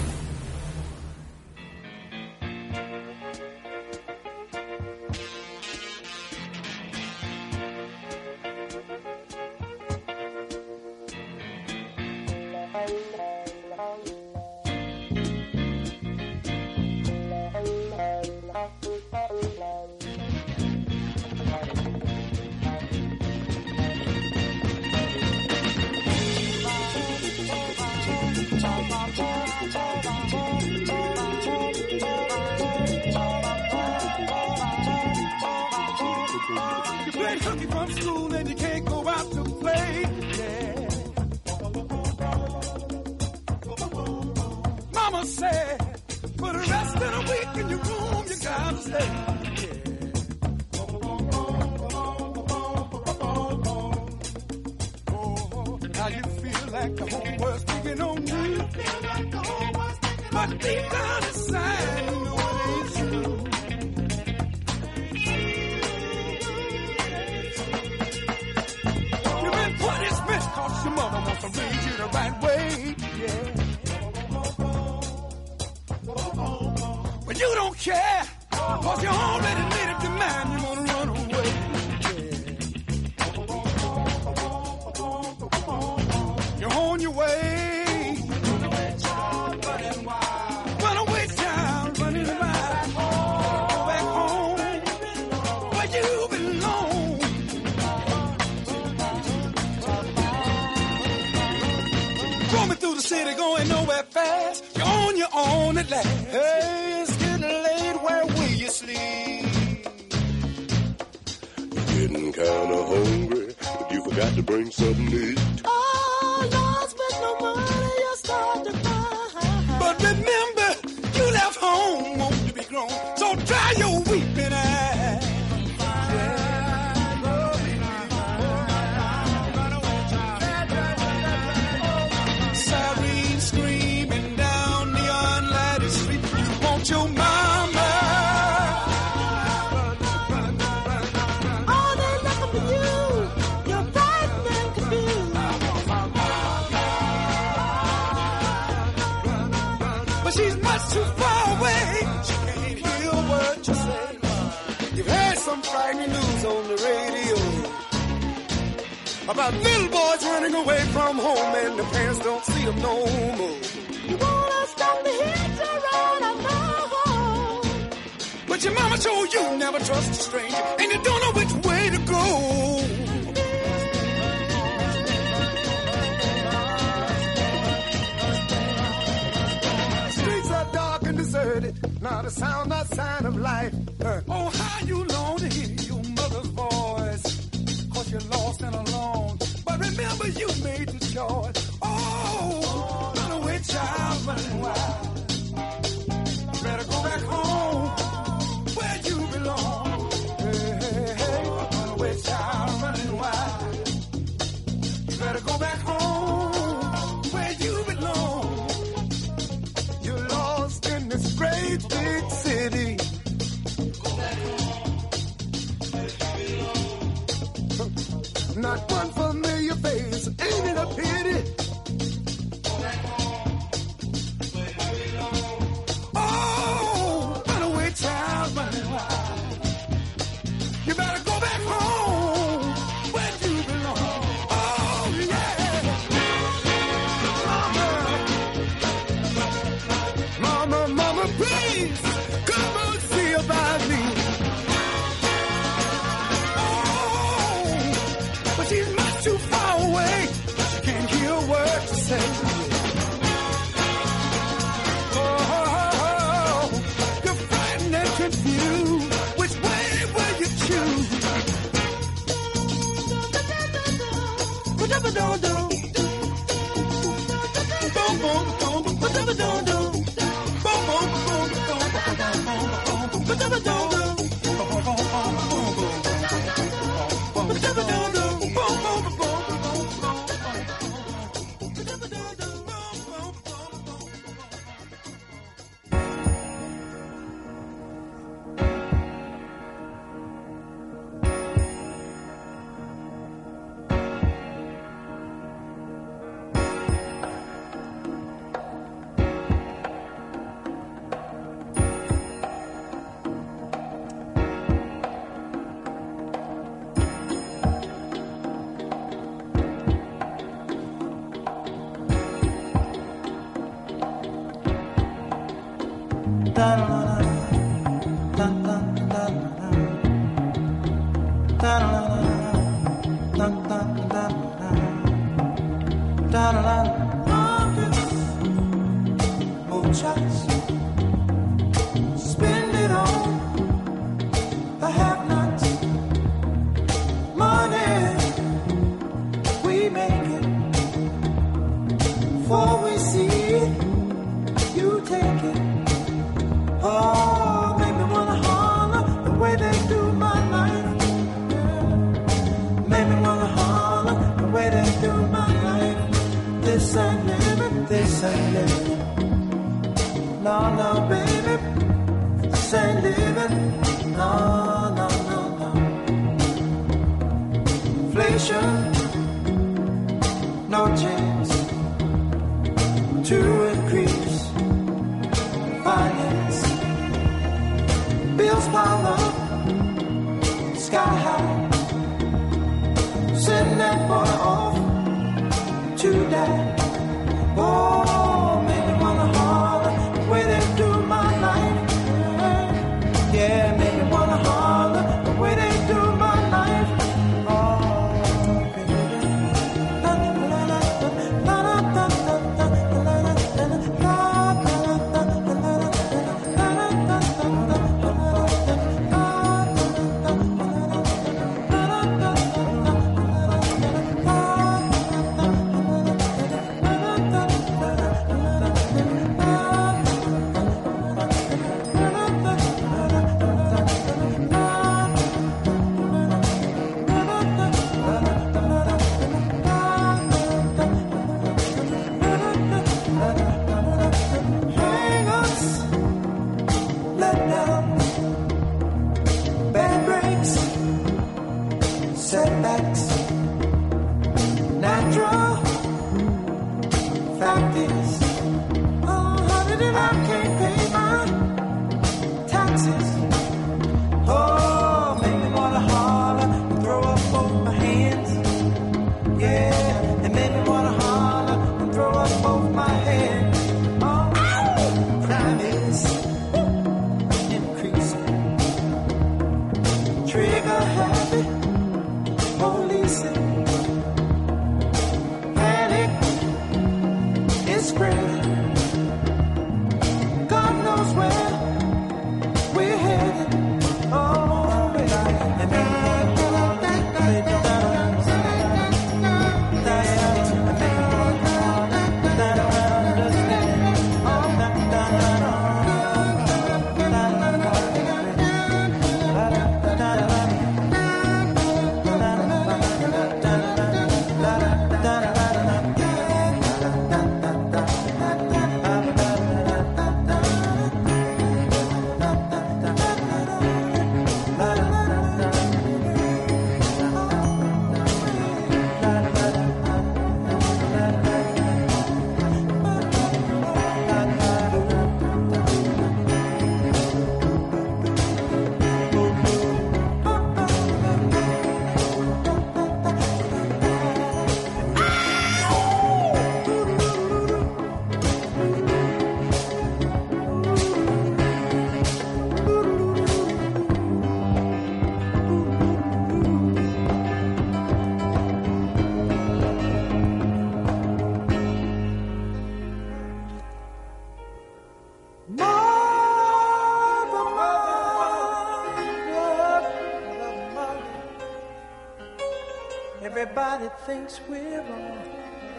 thinks 564.05 564.41
we're 564.49 564.81
wrong. 564.81 565.17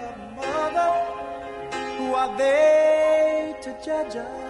But 0.01 0.19
mother, 0.37 0.93
who 1.99 2.15
are 2.15 2.39
they 2.39 3.55
to 3.63 3.77
judge 3.85 4.17
us? 4.17 4.44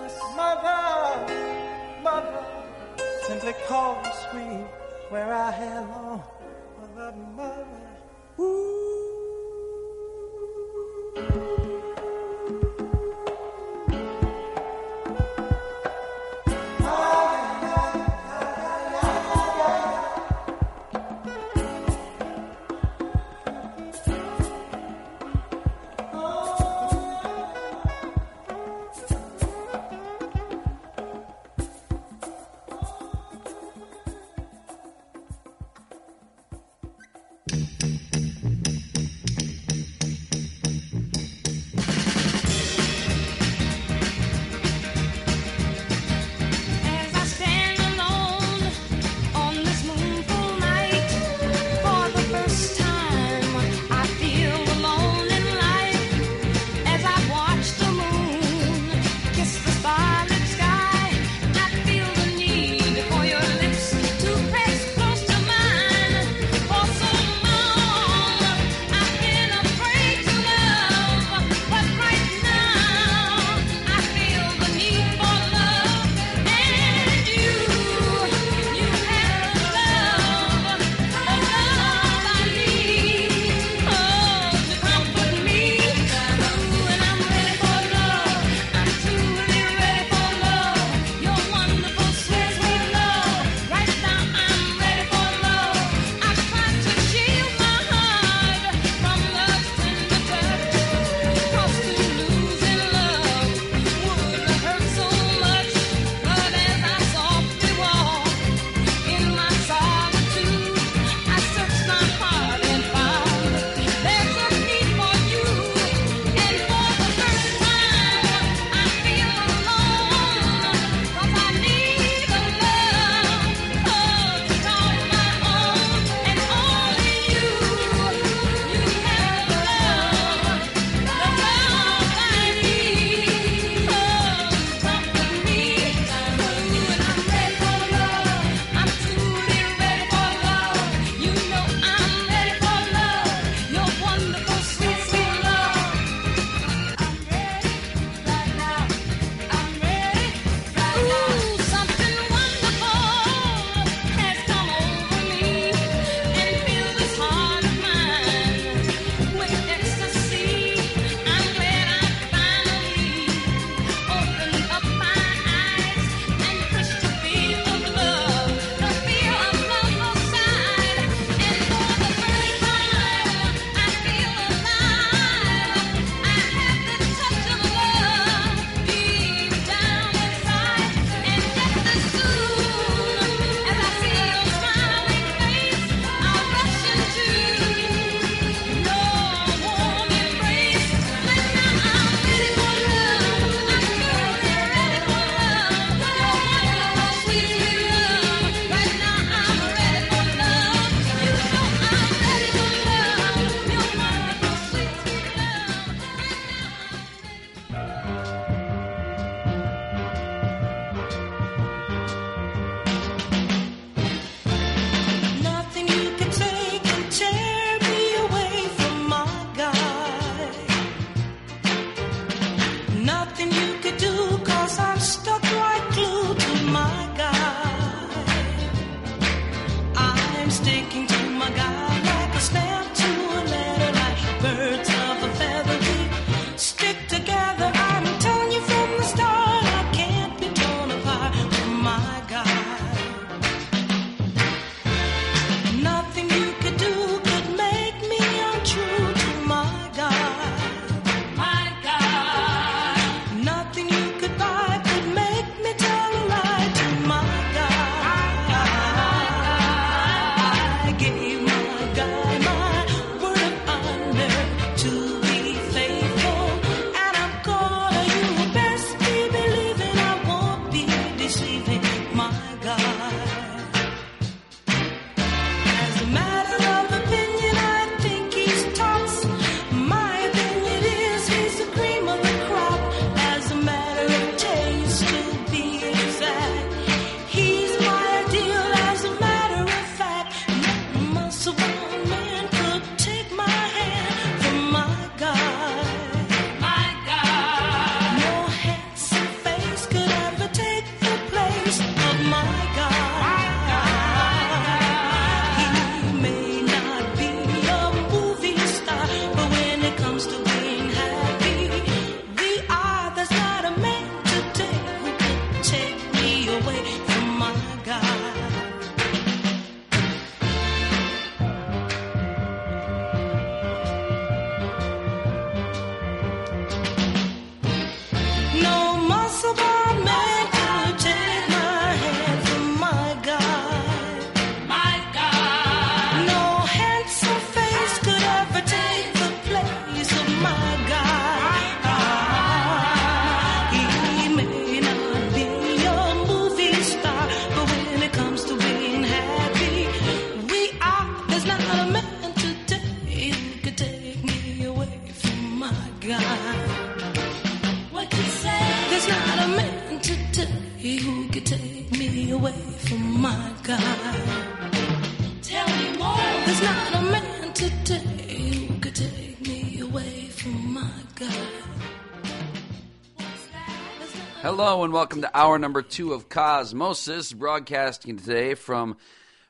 Welcome 375.14 375.30
to 375.30 375.38
hour 375.38 375.60
number 375.60 375.80
two 375.80 376.12
of 376.12 376.28
Cosmosis, 376.28 377.32
broadcasting 377.32 378.16
today 378.16 378.54
from 378.54 378.96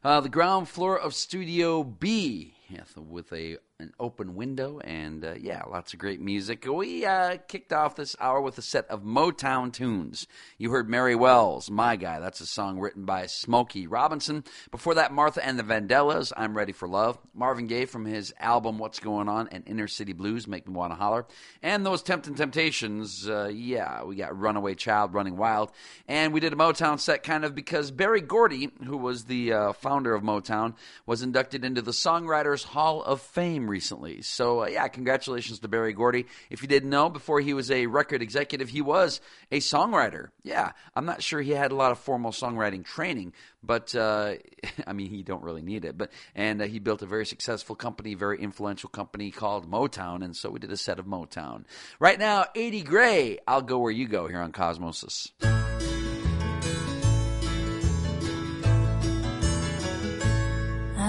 uh, 0.02 0.20
the 0.20 0.28
ground 0.28 0.68
floor 0.68 0.98
of 0.98 1.14
Studio 1.14 1.82
B, 1.82 2.52
with 2.98 3.32
a 3.32 3.56
open 3.98 4.34
window 4.34 4.80
and 4.80 5.24
uh, 5.24 5.34
yeah, 5.38 5.62
lots 5.70 5.92
of 5.92 5.98
great 5.98 6.20
music. 6.20 6.66
We 6.66 7.04
uh, 7.04 7.38
kicked 7.48 7.72
off 7.72 7.96
this 7.96 8.16
hour 8.20 8.40
with 8.40 8.58
a 8.58 8.62
set 8.62 8.86
of 8.88 9.02
Motown 9.02 9.72
tunes. 9.72 10.26
You 10.58 10.70
heard 10.70 10.88
Mary 10.88 11.14
Wells, 11.14 11.70
"My 11.70 11.96
Guy." 11.96 12.18
That's 12.18 12.40
a 12.40 12.46
song 12.46 12.78
written 12.78 13.04
by 13.04 13.26
Smokey 13.26 13.86
Robinson. 13.86 14.44
Before 14.70 14.94
that, 14.94 15.12
Martha 15.12 15.44
and 15.44 15.58
the 15.58 15.62
Vandellas, 15.62 16.32
"I'm 16.36 16.56
Ready 16.56 16.72
for 16.72 16.88
Love." 16.88 17.18
Marvin 17.32 17.66
Gaye 17.66 17.86
from 17.86 18.04
his 18.04 18.34
album 18.38 18.78
"What's 18.78 19.00
Going 19.00 19.28
On" 19.28 19.48
and 19.48 19.64
"Inner 19.66 19.88
City 19.88 20.12
Blues" 20.12 20.48
make 20.48 20.66
me 20.66 20.74
want 20.74 20.92
to 20.92 20.96
holler. 20.96 21.26
And 21.62 21.86
those 21.86 22.02
Tempting 22.02 22.34
Temptations, 22.34 23.28
uh, 23.28 23.50
yeah, 23.52 24.02
we 24.04 24.16
got 24.16 24.38
"Runaway 24.38 24.74
Child," 24.74 25.14
"Running 25.14 25.36
Wild," 25.36 25.70
and 26.08 26.32
we 26.32 26.40
did 26.40 26.52
a 26.52 26.56
Motown 26.56 26.98
set 26.98 27.22
kind 27.22 27.44
of 27.44 27.54
because 27.54 27.90
Berry 27.90 28.20
Gordy, 28.20 28.70
who 28.84 28.96
was 28.96 29.24
the 29.24 29.52
uh, 29.52 29.72
founder 29.72 30.14
of 30.14 30.22
Motown, 30.22 30.74
was 31.06 31.22
inducted 31.22 31.64
into 31.64 31.80
the 31.80 31.92
Songwriters 31.92 32.64
Hall 32.64 33.02
of 33.02 33.20
Fame 33.20 33.70
recently. 33.70 33.83
So, 34.22 34.64
uh, 34.64 34.66
yeah, 34.66 34.88
congratulations 34.88 35.58
to 35.60 35.68
Berry 35.68 35.92
Gordy. 35.92 36.26
If 36.50 36.62
you 36.62 36.68
didn't 36.68 36.90
know, 36.90 37.08
before 37.08 37.40
he 37.40 37.54
was 37.54 37.70
a 37.70 37.86
record 37.86 38.22
executive, 38.22 38.68
he 38.68 38.82
was 38.82 39.20
a 39.50 39.60
songwriter. 39.60 40.28
Yeah, 40.42 40.72
I'm 40.94 41.04
not 41.04 41.22
sure 41.22 41.40
he 41.40 41.52
had 41.52 41.72
a 41.72 41.74
lot 41.74 41.92
of 41.92 41.98
formal 41.98 42.32
songwriting 42.32 42.84
training, 42.84 43.32
but 43.62 43.94
uh, 43.94 44.34
I 44.86 44.92
mean, 44.92 45.10
he 45.10 45.22
don't 45.22 45.42
really 45.42 45.62
need 45.62 45.84
it. 45.84 45.96
But 45.96 46.10
and 46.34 46.62
uh, 46.62 46.66
he 46.66 46.78
built 46.78 47.02
a 47.02 47.06
very 47.06 47.26
successful 47.26 47.76
company, 47.76 48.14
very 48.14 48.40
influential 48.40 48.88
company 48.88 49.30
called 49.30 49.70
Motown, 49.70 50.24
and 50.24 50.36
so 50.36 50.50
we 50.50 50.58
did 50.58 50.72
a 50.72 50.76
set 50.76 50.98
of 50.98 51.06
Motown. 51.06 51.64
Right 51.98 52.18
now, 52.18 52.46
80 52.54 52.82
Gray, 52.82 53.38
I'll 53.46 53.62
go 53.62 53.78
where 53.78 53.92
you 53.92 54.08
go 54.08 54.26
here 54.26 54.40
on 54.40 54.52
Cosmosis. 54.52 55.30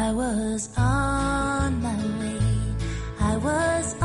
I 0.05 0.11
was 0.11 0.69
on 0.77 1.34
was 3.45 4.04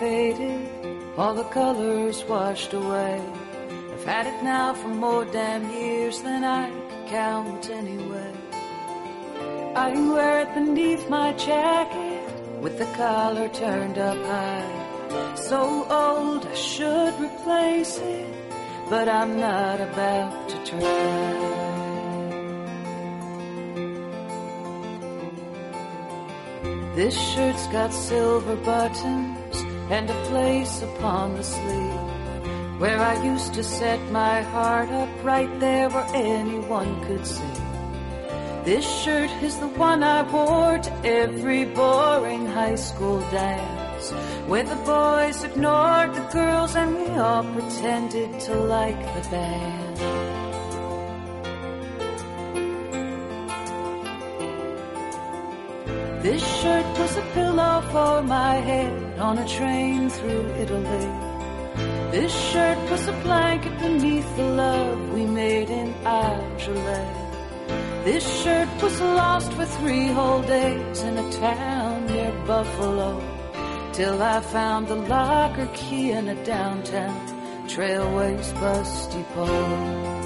faded, 0.00 0.66
all 1.18 1.34
the 1.34 1.44
colors 1.52 2.24
washed 2.24 2.72
away. 2.72 3.20
I've 3.92 4.04
had 4.04 4.26
it 4.26 4.42
now 4.42 4.72
for 4.72 4.88
more 4.88 5.26
damn 5.26 5.70
years 5.70 6.22
than 6.22 6.42
I 6.42 6.70
could 6.70 7.08
count 7.08 7.68
anyway. 7.68 8.32
I 9.76 9.88
wear 10.12 10.40
it 10.40 10.54
beneath 10.54 11.06
my 11.10 11.34
jacket 11.34 12.24
with 12.62 12.78
the 12.78 12.86
collar 12.96 13.48
turned 13.50 13.98
up 13.98 14.16
high. 14.24 15.34
So 15.34 15.60
old 15.90 16.46
I 16.46 16.54
should 16.54 17.14
replace 17.20 17.98
it, 17.98 18.34
but 18.88 19.06
I'm 19.06 19.38
not 19.38 19.82
about 19.82 20.48
to 20.48 20.56
try. 20.64 21.60
This 26.94 27.14
shirt's 27.32 27.66
got 27.66 27.92
silver 27.92 28.56
buttons 28.56 29.69
and 29.90 30.08
a 30.08 30.24
place 30.30 30.82
upon 30.82 31.34
the 31.36 31.42
sleeve 31.42 32.80
where 32.80 32.98
I 32.98 33.22
used 33.24 33.54
to 33.54 33.64
set 33.64 34.00
my 34.10 34.40
heart 34.40 34.88
up 34.88 35.10
right 35.22 35.52
there 35.60 35.90
where 35.90 36.06
anyone 36.14 37.04
could 37.06 37.26
see. 37.26 37.56
This 38.64 38.86
shirt 39.02 39.30
is 39.42 39.58
the 39.58 39.68
one 39.68 40.02
I 40.02 40.22
wore 40.30 40.78
to 40.78 40.92
every 41.04 41.64
boring 41.64 42.46
high 42.46 42.76
school 42.76 43.20
dance 43.30 44.10
where 44.46 44.64
the 44.64 44.80
boys 44.86 45.42
ignored 45.44 46.14
the 46.14 46.26
girls 46.32 46.76
and 46.76 46.96
we 46.96 47.08
all 47.18 47.44
pretended 47.52 48.38
to 48.40 48.54
like 48.54 49.00
the 49.14 49.28
band. 49.30 50.29
This 56.22 56.42
shirt 56.60 56.98
was 56.98 57.16
a 57.16 57.22
pillow 57.32 57.80
for 57.92 58.22
my 58.22 58.56
head 58.56 59.18
on 59.18 59.38
a 59.38 59.48
train 59.48 60.10
through 60.10 60.46
Italy. 60.56 61.08
This 62.10 62.30
shirt 62.50 62.78
was 62.90 63.08
a 63.08 63.12
blanket 63.22 63.78
beneath 63.78 64.36
the 64.36 64.42
love 64.42 65.12
we 65.14 65.24
made 65.24 65.70
in 65.70 65.94
Algeria. 66.04 67.30
This 68.04 68.24
shirt 68.42 68.68
was 68.82 69.00
lost 69.00 69.50
for 69.54 69.64
three 69.64 70.08
whole 70.08 70.42
days 70.42 71.00
in 71.02 71.16
a 71.16 71.32
town 71.32 72.06
near 72.06 72.32
Buffalo. 72.46 73.12
Till 73.94 74.22
I 74.22 74.40
found 74.40 74.88
the 74.88 74.96
locker 74.96 75.70
key 75.72 76.10
in 76.10 76.28
a 76.28 76.44
downtown 76.44 77.16
trailways 77.66 78.52
bus 78.60 79.06
depot. 79.06 80.19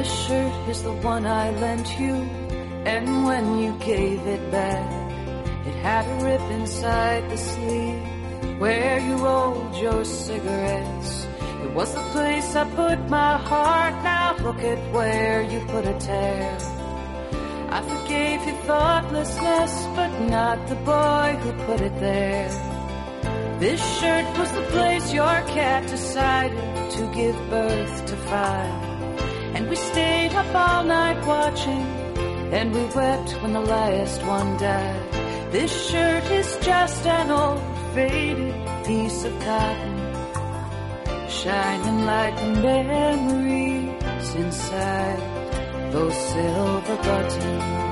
This 0.00 0.26
shirt 0.26 0.68
is 0.70 0.82
the 0.82 0.92
one 0.92 1.26
I 1.26 1.50
lent 1.60 2.00
you, 2.00 2.14
and 2.86 3.26
when 3.26 3.58
you 3.58 3.74
gave 3.80 4.26
it 4.26 4.50
back, 4.50 4.88
it 5.66 5.74
had 5.84 6.06
a 6.08 6.24
rip 6.24 6.40
inside 6.58 7.28
the 7.28 7.36
sleeve 7.36 8.58
where 8.58 8.98
you 8.98 9.16
rolled 9.16 9.76
your 9.76 10.02
cigarettes. 10.06 11.26
It 11.64 11.74
was 11.74 11.92
the 11.94 12.00
place 12.14 12.56
I 12.56 12.64
put 12.70 12.98
my 13.10 13.36
heart. 13.36 13.92
Now 14.02 14.38
look 14.38 14.60
at 14.60 14.80
where 14.94 15.42
you 15.42 15.60
put 15.66 15.84
a 15.84 15.92
tear. 15.98 16.56
I 17.68 17.82
forgave 17.82 18.40
your 18.48 18.56
thoughtlessness, 18.68 19.72
but 19.96 20.12
not 20.30 20.66
the 20.66 20.76
boy 20.76 21.28
who 21.42 21.52
put 21.66 21.82
it 21.82 21.96
there. 22.00 22.48
This 23.60 23.82
shirt 24.00 24.38
was 24.38 24.50
the 24.52 24.62
place 24.72 25.12
your 25.12 25.42
cat 25.56 25.86
decided 25.86 26.90
to 26.92 27.02
give 27.12 27.36
birth 27.50 28.06
to 28.06 28.16
five. 28.16 28.99
And 29.54 29.68
we 29.68 29.76
stayed 29.76 30.32
up 30.32 30.54
all 30.54 30.84
night 30.84 31.24
watching, 31.26 31.84
and 32.52 32.72
we 32.72 32.84
wept 32.94 33.30
when 33.42 33.52
the 33.52 33.60
last 33.60 34.22
one 34.24 34.56
died. 34.58 35.12
This 35.52 35.72
shirt 35.90 36.24
is 36.30 36.56
just 36.62 37.06
an 37.06 37.30
old 37.30 37.62
faded 37.94 38.54
piece 38.86 39.24
of 39.24 39.32
cotton, 39.40 39.98
shining 41.28 42.06
like 42.06 42.36
the 42.36 42.50
memories 42.62 44.34
inside 44.34 45.20
those 45.92 46.16
silver 46.16 46.96
buttons. 46.96 47.89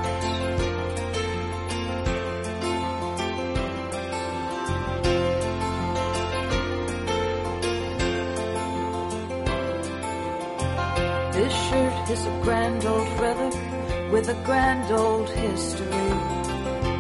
A 14.29 14.45
grand 14.45 14.93
old 14.93 15.29
history. 15.31 16.11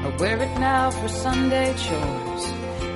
I 0.06 0.16
wear 0.18 0.40
it 0.40 0.58
now 0.58 0.90
for 0.90 1.08
Sunday 1.08 1.74
chores, 1.76 2.44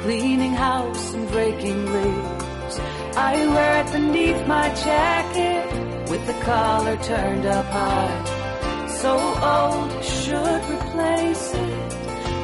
cleaning 0.03 0.55
house 0.55 1.13
and 1.13 1.29
breaking 1.29 1.85
leaves. 1.93 2.79
I 3.15 3.35
wear 3.55 3.85
it 3.85 3.93
beneath 3.93 4.47
my 4.47 4.69
jacket 4.75 6.11
with 6.11 6.27
the 6.27 6.39
collar 6.45 6.97
turned 7.03 7.45
up 7.45 7.67
high. 7.67 8.89
So 9.03 9.13
old 9.55 10.03
should 10.03 10.63
replace 10.77 11.53
it, 11.53 11.91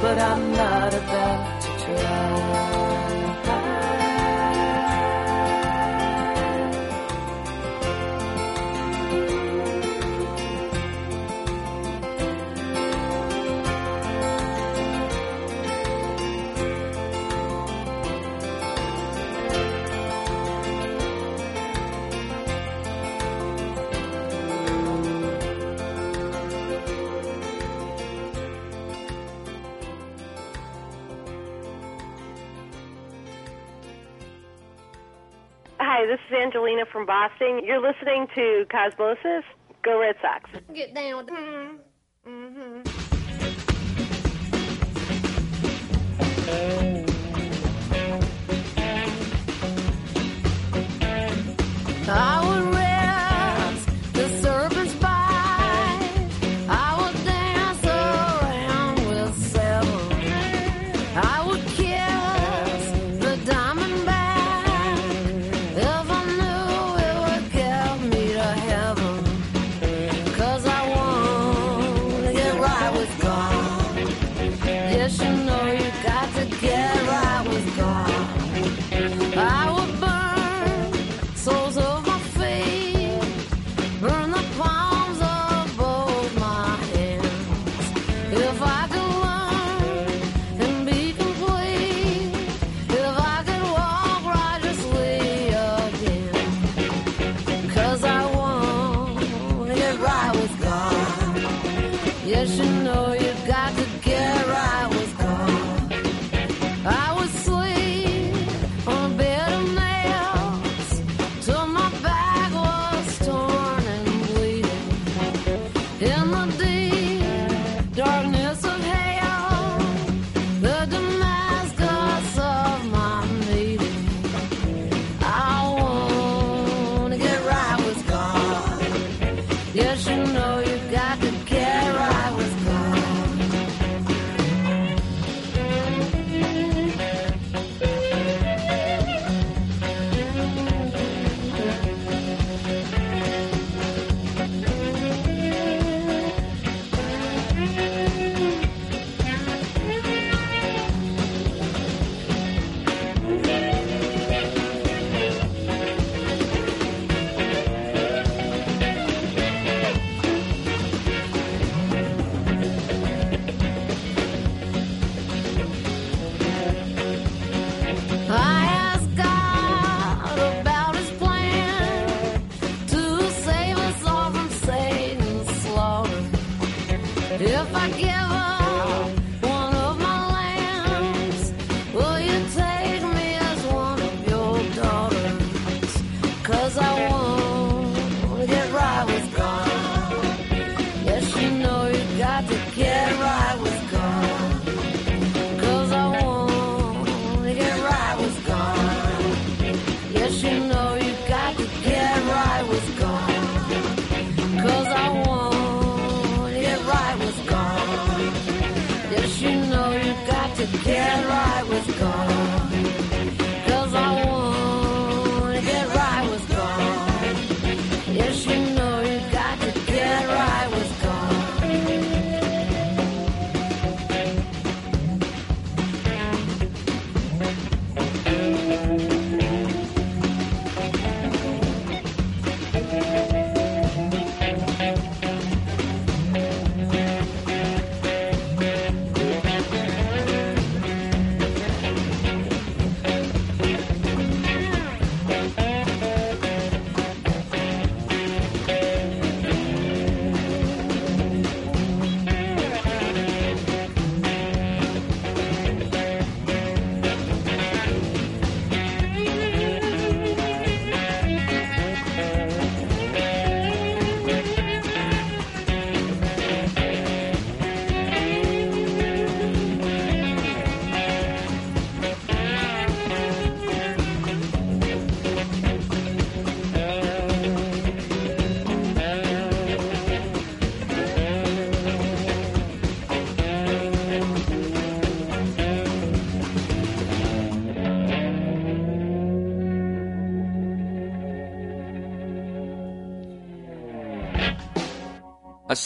but 0.02 0.18
I'm 0.18 0.52
not 0.52 0.92
about 0.92 1.60
to 1.62 1.84
try. 1.84 2.97
Selena 36.68 36.84
from 36.92 37.06
Boston. 37.06 37.62
You're 37.64 37.80
listening 37.80 38.26
to 38.34 38.66
Cosmosis. 38.68 39.42
Go 39.82 40.00
Red 40.00 40.16
Sox. 40.20 40.50
Get 40.74 40.94
down. 40.94 41.26
Mm-hmm. 41.26 41.76
Mm-hmm. 42.30 42.82
I 52.10 52.48
would 52.48 52.77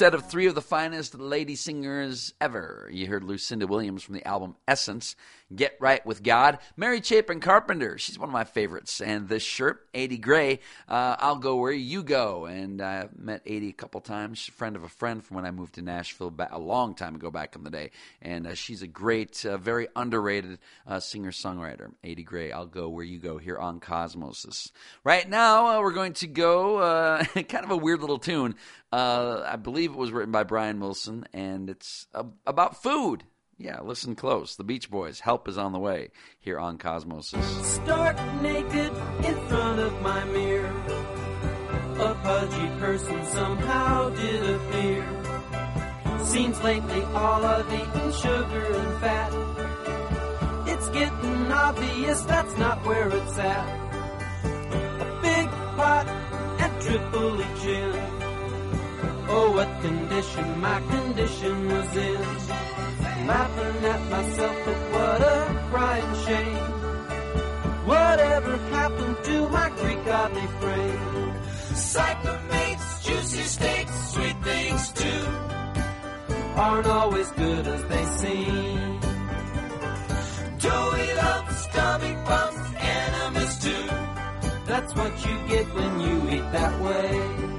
set 0.02 0.14
of 0.14 0.28
three 0.28 0.46
of 0.46 0.56
the 0.56 0.60
finest 0.60 1.16
lady 1.16 1.54
singers 1.54 2.34
ever. 2.40 2.90
You 2.90 3.06
heard 3.06 3.22
Lucinda 3.22 3.68
Williams 3.68 4.02
from 4.02 4.16
the 4.16 4.26
album 4.26 4.56
Essence, 4.66 5.14
Get 5.54 5.76
Right 5.78 6.04
with 6.04 6.24
God. 6.24 6.58
Mary 6.76 7.00
Chapin 7.00 7.38
Carpenter, 7.38 7.98
she's 7.98 8.18
one 8.18 8.28
of 8.28 8.32
my 8.32 8.42
favorites. 8.42 9.00
And 9.00 9.28
this 9.28 9.44
shirt, 9.44 9.86
80 9.94 10.18
Gray, 10.18 10.60
uh, 10.88 11.14
I'll 11.20 11.36
Go 11.36 11.56
Where 11.56 11.70
You 11.70 12.02
Go. 12.02 12.46
And 12.46 12.80
I 12.82 13.08
met 13.16 13.42
80 13.46 13.68
a 13.68 13.72
couple 13.72 14.00
times. 14.00 14.38
She's 14.38 14.48
a 14.48 14.56
friend 14.56 14.74
of 14.74 14.82
a 14.82 14.88
friend 14.88 15.22
from 15.22 15.36
when 15.36 15.46
I 15.46 15.52
moved 15.52 15.74
to 15.74 15.82
Nashville 15.82 16.34
a 16.50 16.58
long 16.58 16.96
time 16.96 17.14
ago 17.14 17.30
back 17.30 17.54
in 17.54 17.62
the 17.62 17.70
day. 17.70 17.90
And 18.20 18.46
uh, 18.46 18.54
she's 18.54 18.82
a 18.82 18.88
great, 18.88 19.44
uh, 19.44 19.56
very 19.56 19.86
underrated 19.94 20.58
uh, 20.84 20.98
singer 20.98 21.30
songwriter. 21.30 21.92
80 22.02 22.24
Gray, 22.24 22.50
I'll 22.50 22.66
Go 22.66 22.88
Where 22.88 23.04
You 23.04 23.18
Go 23.18 23.38
here 23.38 23.58
on 23.58 23.78
Cosmosis. 23.78 24.72
Right 25.04 25.28
now, 25.28 25.66
uh, 25.66 25.80
we're 25.80 25.92
going 25.92 26.14
to 26.14 26.26
go 26.26 26.78
uh, 26.78 27.24
kind 27.34 27.64
of 27.64 27.70
a 27.70 27.76
weird 27.76 28.00
little 28.00 28.18
tune. 28.18 28.56
Uh, 28.92 29.42
I 29.46 29.56
believe 29.56 29.92
it 29.92 29.96
was 29.96 30.12
written 30.12 30.32
by 30.32 30.42
Brian 30.44 30.78
Wilson, 30.78 31.24
and 31.32 31.70
it's 31.70 32.06
about 32.46 32.82
food. 32.82 33.24
Yeah, 33.56 33.80
listen 33.80 34.14
close. 34.16 34.56
The 34.56 34.64
Beach 34.64 34.90
Boys, 34.90 35.20
Help 35.20 35.48
is 35.48 35.56
on 35.56 35.72
the 35.72 35.78
Way, 35.78 36.10
here 36.40 36.58
on 36.58 36.76
Cosmosis. 36.78 37.64
Stark 37.64 38.16
naked 38.42 38.92
in 39.24 39.46
front 39.48 39.78
of 39.78 40.02
my 40.02 40.24
mirror. 40.24 40.68
A 42.00 42.14
pudgy 42.22 42.68
person 42.80 43.24
somehow 43.26 44.10
did 44.10 44.50
appear. 44.56 45.06
Seems 46.24 46.60
lately 46.62 47.02
all 47.14 47.44
I've 47.44 47.72
eaten 47.72 48.12
sugar 48.12 48.74
and 48.74 49.00
fat. 49.00 49.32
It's 50.68 50.88
getting 50.90 51.52
obvious 51.52 52.22
that's 52.22 52.56
not 52.58 52.84
where 52.84 53.08
it's 53.08 53.38
at. 53.38 53.68
A 54.44 55.20
big 55.22 55.48
pot 55.76 56.06
and 56.58 56.82
triple 56.82 57.38
gin. 57.62 58.31
Oh, 59.34 59.50
what 59.52 59.80
condition 59.80 60.60
my 60.60 60.78
condition 60.80 61.68
was 61.68 61.96
in. 61.96 62.20
Laughing 63.26 63.84
at 63.92 64.02
myself, 64.10 64.56
but 64.66 64.80
what 64.94 65.20
a 65.22 65.66
crying 65.70 66.14
shame. 66.26 66.82
Whatever 67.86 68.56
happened 68.78 69.16
to 69.24 69.48
my 69.48 69.70
Greek 69.80 70.04
godly 70.04 70.46
frame? 70.60 71.34
Cyclamates, 71.72 73.04
juicy 73.06 73.44
steaks, 73.44 74.12
sweet 74.12 74.36
things 74.44 74.92
too, 74.92 75.24
aren't 76.56 76.86
always 76.86 77.30
good 77.30 77.66
as 77.66 77.82
they 77.84 78.04
seem. 78.20 79.00
Doughy 80.58 81.14
lumps, 81.14 81.56
stomach 81.68 82.18
bumps, 82.26 82.66
enemies 82.78 83.58
too. 83.64 83.86
That's 84.66 84.94
what 84.94 85.12
you 85.26 85.34
get 85.48 85.74
when 85.74 86.00
you 86.00 86.16
eat 86.36 86.52
that 86.52 86.80
way. 86.82 87.51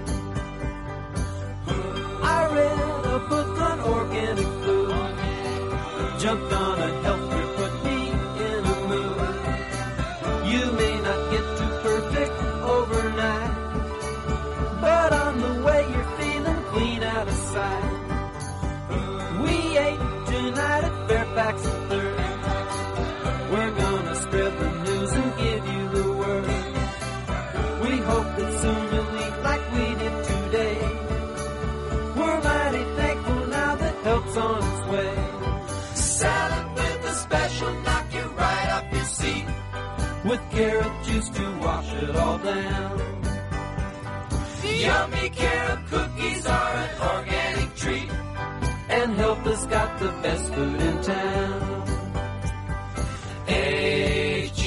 I 2.23 2.45
read 2.55 3.05
a 3.05 3.19
book 3.27 3.59
on 3.59 3.79
organic 3.81 4.47
food. 4.63 6.19
Jumped 6.19 6.53
on 6.53 6.81
a 6.81 7.12
With 40.33 40.49
carrot 40.49 40.95
juice 41.05 41.29
to 41.29 41.45
wash 41.59 41.93
it 41.93 42.15
all 42.15 42.39
down. 42.39 42.99
Yummy 44.63 45.29
carrot 45.29 45.85
cookies 45.85 46.47
are 46.47 46.73
an 46.73 47.01
organic 47.01 47.75
treat. 47.75 48.09
And 48.89 49.13
Help 49.13 49.37
has 49.45 49.67
got 49.67 49.99
the 49.99 50.07
best 50.23 50.51
food 50.55 50.81
in 50.81 51.01
town. 51.03 51.83
H-E-L-P 53.47 54.57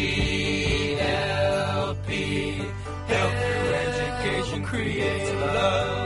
Help 3.09 3.33
your 3.33 3.75
education 3.75 4.63
create 4.63 5.35
love 5.35 6.06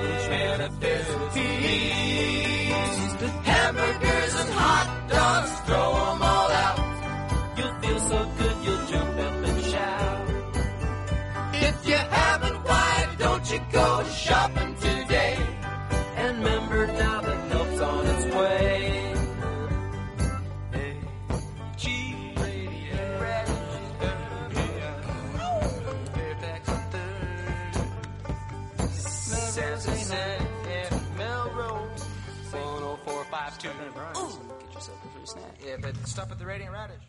Stop 36.11 36.33
at 36.33 36.41
the 36.41 36.45
Radiant 36.45 36.73
Radish. 36.73 37.05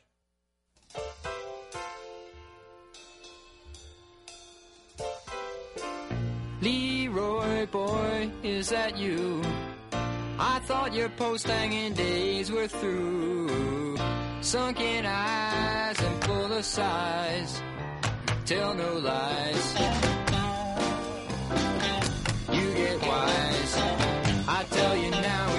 Leroy 6.61 7.65
boy, 7.65 8.30
is 8.44 8.69
that 8.69 8.99
you? 8.99 9.41
I 10.38 10.60
thought 10.65 10.94
your 10.94 11.10
post 11.10 11.48
hanging 11.48 11.95
days 11.95 12.52
were 12.52 12.68
through. 12.68 13.98
Sunken 14.41 15.07
eyes 15.07 15.99
and 15.99 16.23
full 16.23 16.53
of 16.53 16.64
sighs. 16.64 17.60
Tell 18.45 18.76
no 18.76 18.94
lies. 18.99 19.73
You 22.53 22.73
get 22.76 23.02
wise. 23.02 23.73
I 24.48 24.64
tell 24.69 24.95
you 24.95 25.10
now 25.10 25.51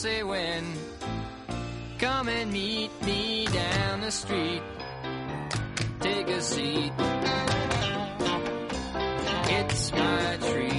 say 0.00 0.22
when. 0.22 0.64
Come 1.98 2.30
and 2.30 2.50
meet 2.50 2.90
me 3.04 3.46
down 3.48 4.00
the 4.00 4.10
street. 4.10 4.62
Take 6.00 6.28
a 6.28 6.40
seat. 6.40 6.92
It's 9.58 9.92
my 9.92 10.38
treat. 10.40 10.69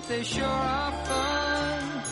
But 0.00 0.08
they 0.08 0.22
sure 0.22 0.44
are 0.44 0.92
fun. 1.04 2.02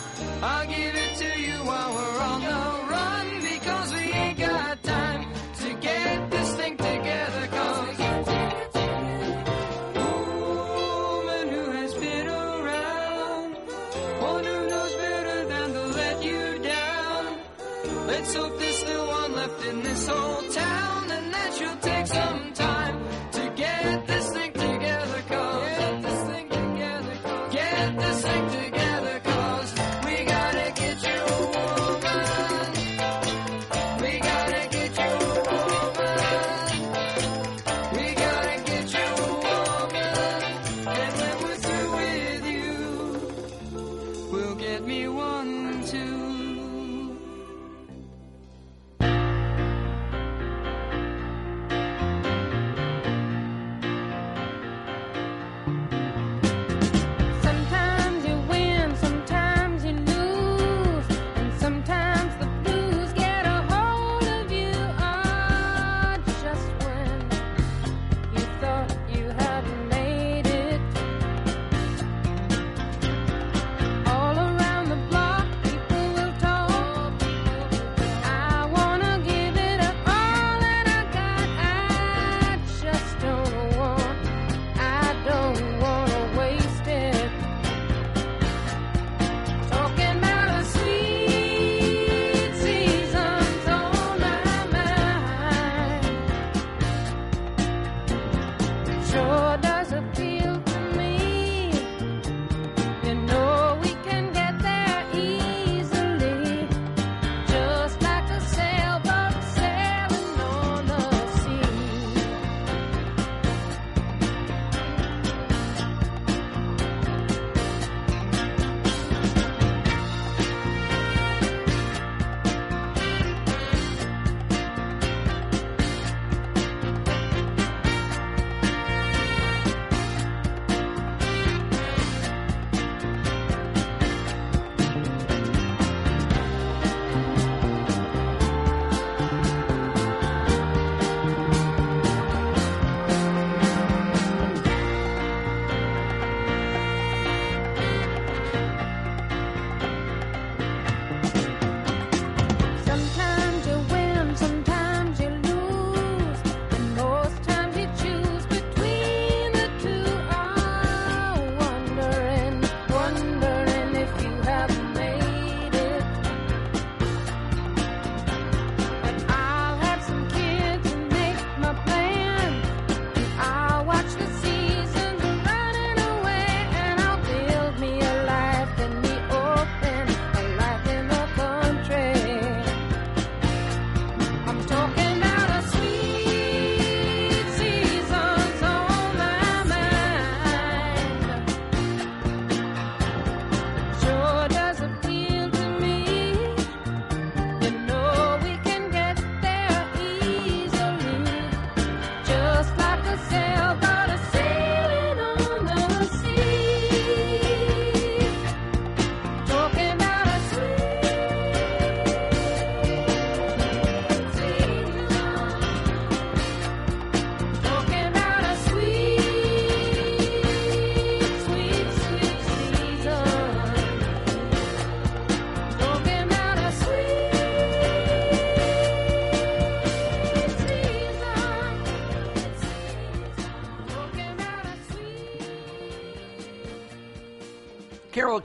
I'll 0.43 0.67
give 0.67 0.95
it 0.95 1.15
to 1.17 1.41
you 1.41 1.59
while 1.65 1.95
we're 1.95 2.21
on 2.21 2.41
the 2.41 2.93
run 2.93 3.41
because 3.43 3.93
we 3.93 4.13
ain't 4.13 4.39
got 4.39 4.83
time 4.83 5.27
to 5.61 5.75
get 5.81 6.31
this 6.31 6.57
thing 6.57 6.77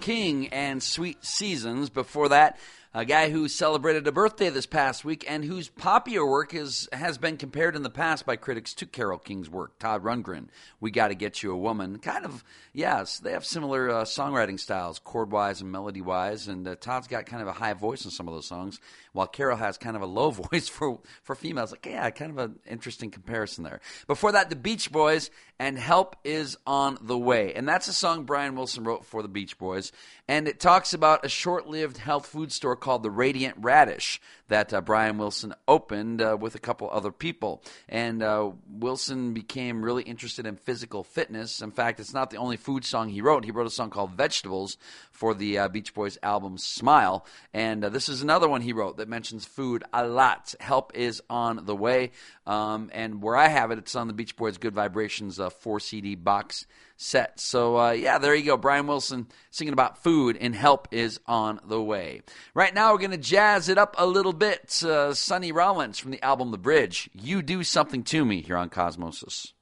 King 0.03 0.49
and 0.49 0.83
Sweet 0.83 1.23
Seasons. 1.23 1.89
Before 1.89 2.27
that, 2.27 2.59
a 2.93 3.05
guy 3.05 3.29
who 3.29 3.47
celebrated 3.47 4.05
a 4.05 4.11
birthday 4.11 4.49
this 4.49 4.65
past 4.65 5.05
week 5.05 5.23
and 5.29 5.45
whose 5.45 5.69
popular 5.69 6.29
work 6.29 6.53
is, 6.53 6.89
has 6.91 7.17
been 7.17 7.37
compared 7.37 7.73
in 7.73 7.83
the 7.83 7.89
past 7.89 8.25
by 8.25 8.35
critics 8.35 8.73
to 8.73 8.85
Carole 8.85 9.17
King's 9.17 9.49
work. 9.49 9.79
Todd 9.79 10.03
Rundgren, 10.03 10.49
We 10.81 10.91
Gotta 10.91 11.15
Get 11.15 11.41
You 11.41 11.53
a 11.53 11.57
Woman. 11.57 11.99
Kind 11.99 12.25
of, 12.25 12.43
yes, 12.73 13.19
they 13.19 13.31
have 13.31 13.45
similar 13.45 13.89
uh, 13.89 14.03
songwriting 14.03 14.59
styles, 14.59 14.99
chord 14.99 15.31
wise 15.31 15.61
and 15.61 15.71
melody 15.71 16.01
wise. 16.01 16.49
And 16.49 16.67
uh, 16.67 16.75
Todd's 16.75 17.07
got 17.07 17.25
kind 17.25 17.41
of 17.41 17.47
a 17.47 17.53
high 17.53 17.71
voice 17.71 18.03
in 18.03 18.11
some 18.11 18.27
of 18.27 18.33
those 18.33 18.45
songs, 18.45 18.81
while 19.13 19.27
Carole 19.27 19.57
has 19.57 19.77
kind 19.77 19.95
of 19.95 20.01
a 20.01 20.07
low 20.07 20.31
voice 20.51 20.67
for, 20.67 20.99
for 21.23 21.35
females. 21.35 21.71
Like, 21.71 21.85
yeah, 21.85 22.09
kind 22.09 22.31
of 22.31 22.37
an 22.37 22.59
interesting 22.69 23.09
comparison 23.09 23.63
there. 23.63 23.79
Before 24.07 24.33
that, 24.33 24.49
the 24.49 24.55
Beach 24.55 24.91
Boys 24.91 25.29
and 25.59 25.79
Help 25.79 26.17
is 26.23 26.57
on 26.67 26.97
the 27.01 27.17
Way. 27.17 27.53
And 27.53 27.67
that's 27.67 27.87
a 27.87 27.93
song 27.93 28.25
Brian 28.25 28.55
Wilson 28.55 28.83
wrote 28.83 29.05
for 29.05 29.21
the 29.21 29.27
Beach 29.27 29.57
Boys. 29.57 29.91
And 30.27 30.47
it 30.47 30.59
talks 30.59 30.93
about 30.93 31.25
a 31.25 31.29
short 31.29 31.67
lived 31.67 31.97
health 31.97 32.25
food 32.25 32.51
store 32.51 32.75
called 32.75 33.03
the 33.03 33.11
Radiant 33.11 33.57
Radish 33.61 34.19
that 34.47 34.73
uh, 34.73 34.81
Brian 34.81 35.17
Wilson 35.17 35.53
opened 35.67 36.21
uh, 36.21 36.37
with 36.39 36.55
a 36.55 36.59
couple 36.59 36.89
other 36.89 37.11
people. 37.11 37.63
And 37.87 38.21
uh, 38.21 38.51
Wilson 38.69 39.33
became 39.33 39.83
really 39.83 40.03
interested 40.03 40.45
in 40.45 40.55
physical 40.57 41.03
fitness. 41.03 41.61
In 41.61 41.71
fact, 41.71 41.99
it's 41.99 42.13
not 42.13 42.29
the 42.29 42.37
only 42.37 42.57
food 42.57 42.85
song 42.85 43.09
he 43.09 43.21
wrote. 43.21 43.45
He 43.45 43.51
wrote 43.51 43.67
a 43.67 43.71
song 43.71 43.89
called 43.89 44.11
Vegetables 44.11 44.77
for 45.11 45.33
the 45.33 45.59
uh, 45.59 45.67
Beach 45.69 45.93
Boys 45.93 46.17
album 46.21 46.57
Smile. 46.57 47.25
And 47.53 47.85
uh, 47.85 47.89
this 47.89 48.09
is 48.09 48.21
another 48.21 48.47
one 48.47 48.61
he 48.61 48.73
wrote 48.73 48.97
that 48.97 49.07
mentions 49.07 49.45
food 49.45 49.83
a 49.93 50.05
lot. 50.05 50.53
Help 50.59 50.91
is 50.95 51.21
on 51.29 51.65
the 51.65 51.75
way. 51.75 52.11
Um, 52.45 52.89
and 52.93 53.21
where 53.21 53.35
I 53.35 53.47
have 53.47 53.71
it, 53.71 53.77
it's 53.77 53.95
on 53.95 54.07
the 54.07 54.13
Beach 54.13 54.35
Boys 54.35 54.57
Good 54.57 54.73
Vibrations 54.73 55.39
uh, 55.39 55.49
4 55.49 55.79
CD 55.79 56.15
box 56.15 56.65
set. 57.03 57.39
So, 57.39 57.77
uh, 57.77 57.91
yeah, 57.91 58.17
there 58.17 58.33
you 58.33 58.45
go. 58.45 58.57
Brian 58.57 58.87
Wilson 58.87 59.27
singing 59.51 59.73
about 59.73 60.01
food, 60.03 60.37
and 60.39 60.55
help 60.55 60.87
is 60.91 61.19
on 61.25 61.59
the 61.65 61.81
way. 61.81 62.21
Right 62.53 62.73
now, 62.73 62.91
we're 62.91 62.99
going 62.99 63.11
to 63.11 63.17
jazz 63.17 63.69
it 63.69 63.77
up 63.77 63.95
a 63.97 64.05
little 64.05 64.33
bit. 64.33 64.81
Uh, 64.83 65.13
Sonny 65.13 65.51
Rollins 65.51 65.99
from 65.99 66.11
the 66.11 66.23
album 66.23 66.51
The 66.51 66.57
Bridge. 66.57 67.09
You 67.13 67.41
do 67.41 67.63
something 67.63 68.03
to 68.03 68.25
me 68.25 68.41
here 68.41 68.57
on 68.57 68.69
Cosmosis. 68.69 69.53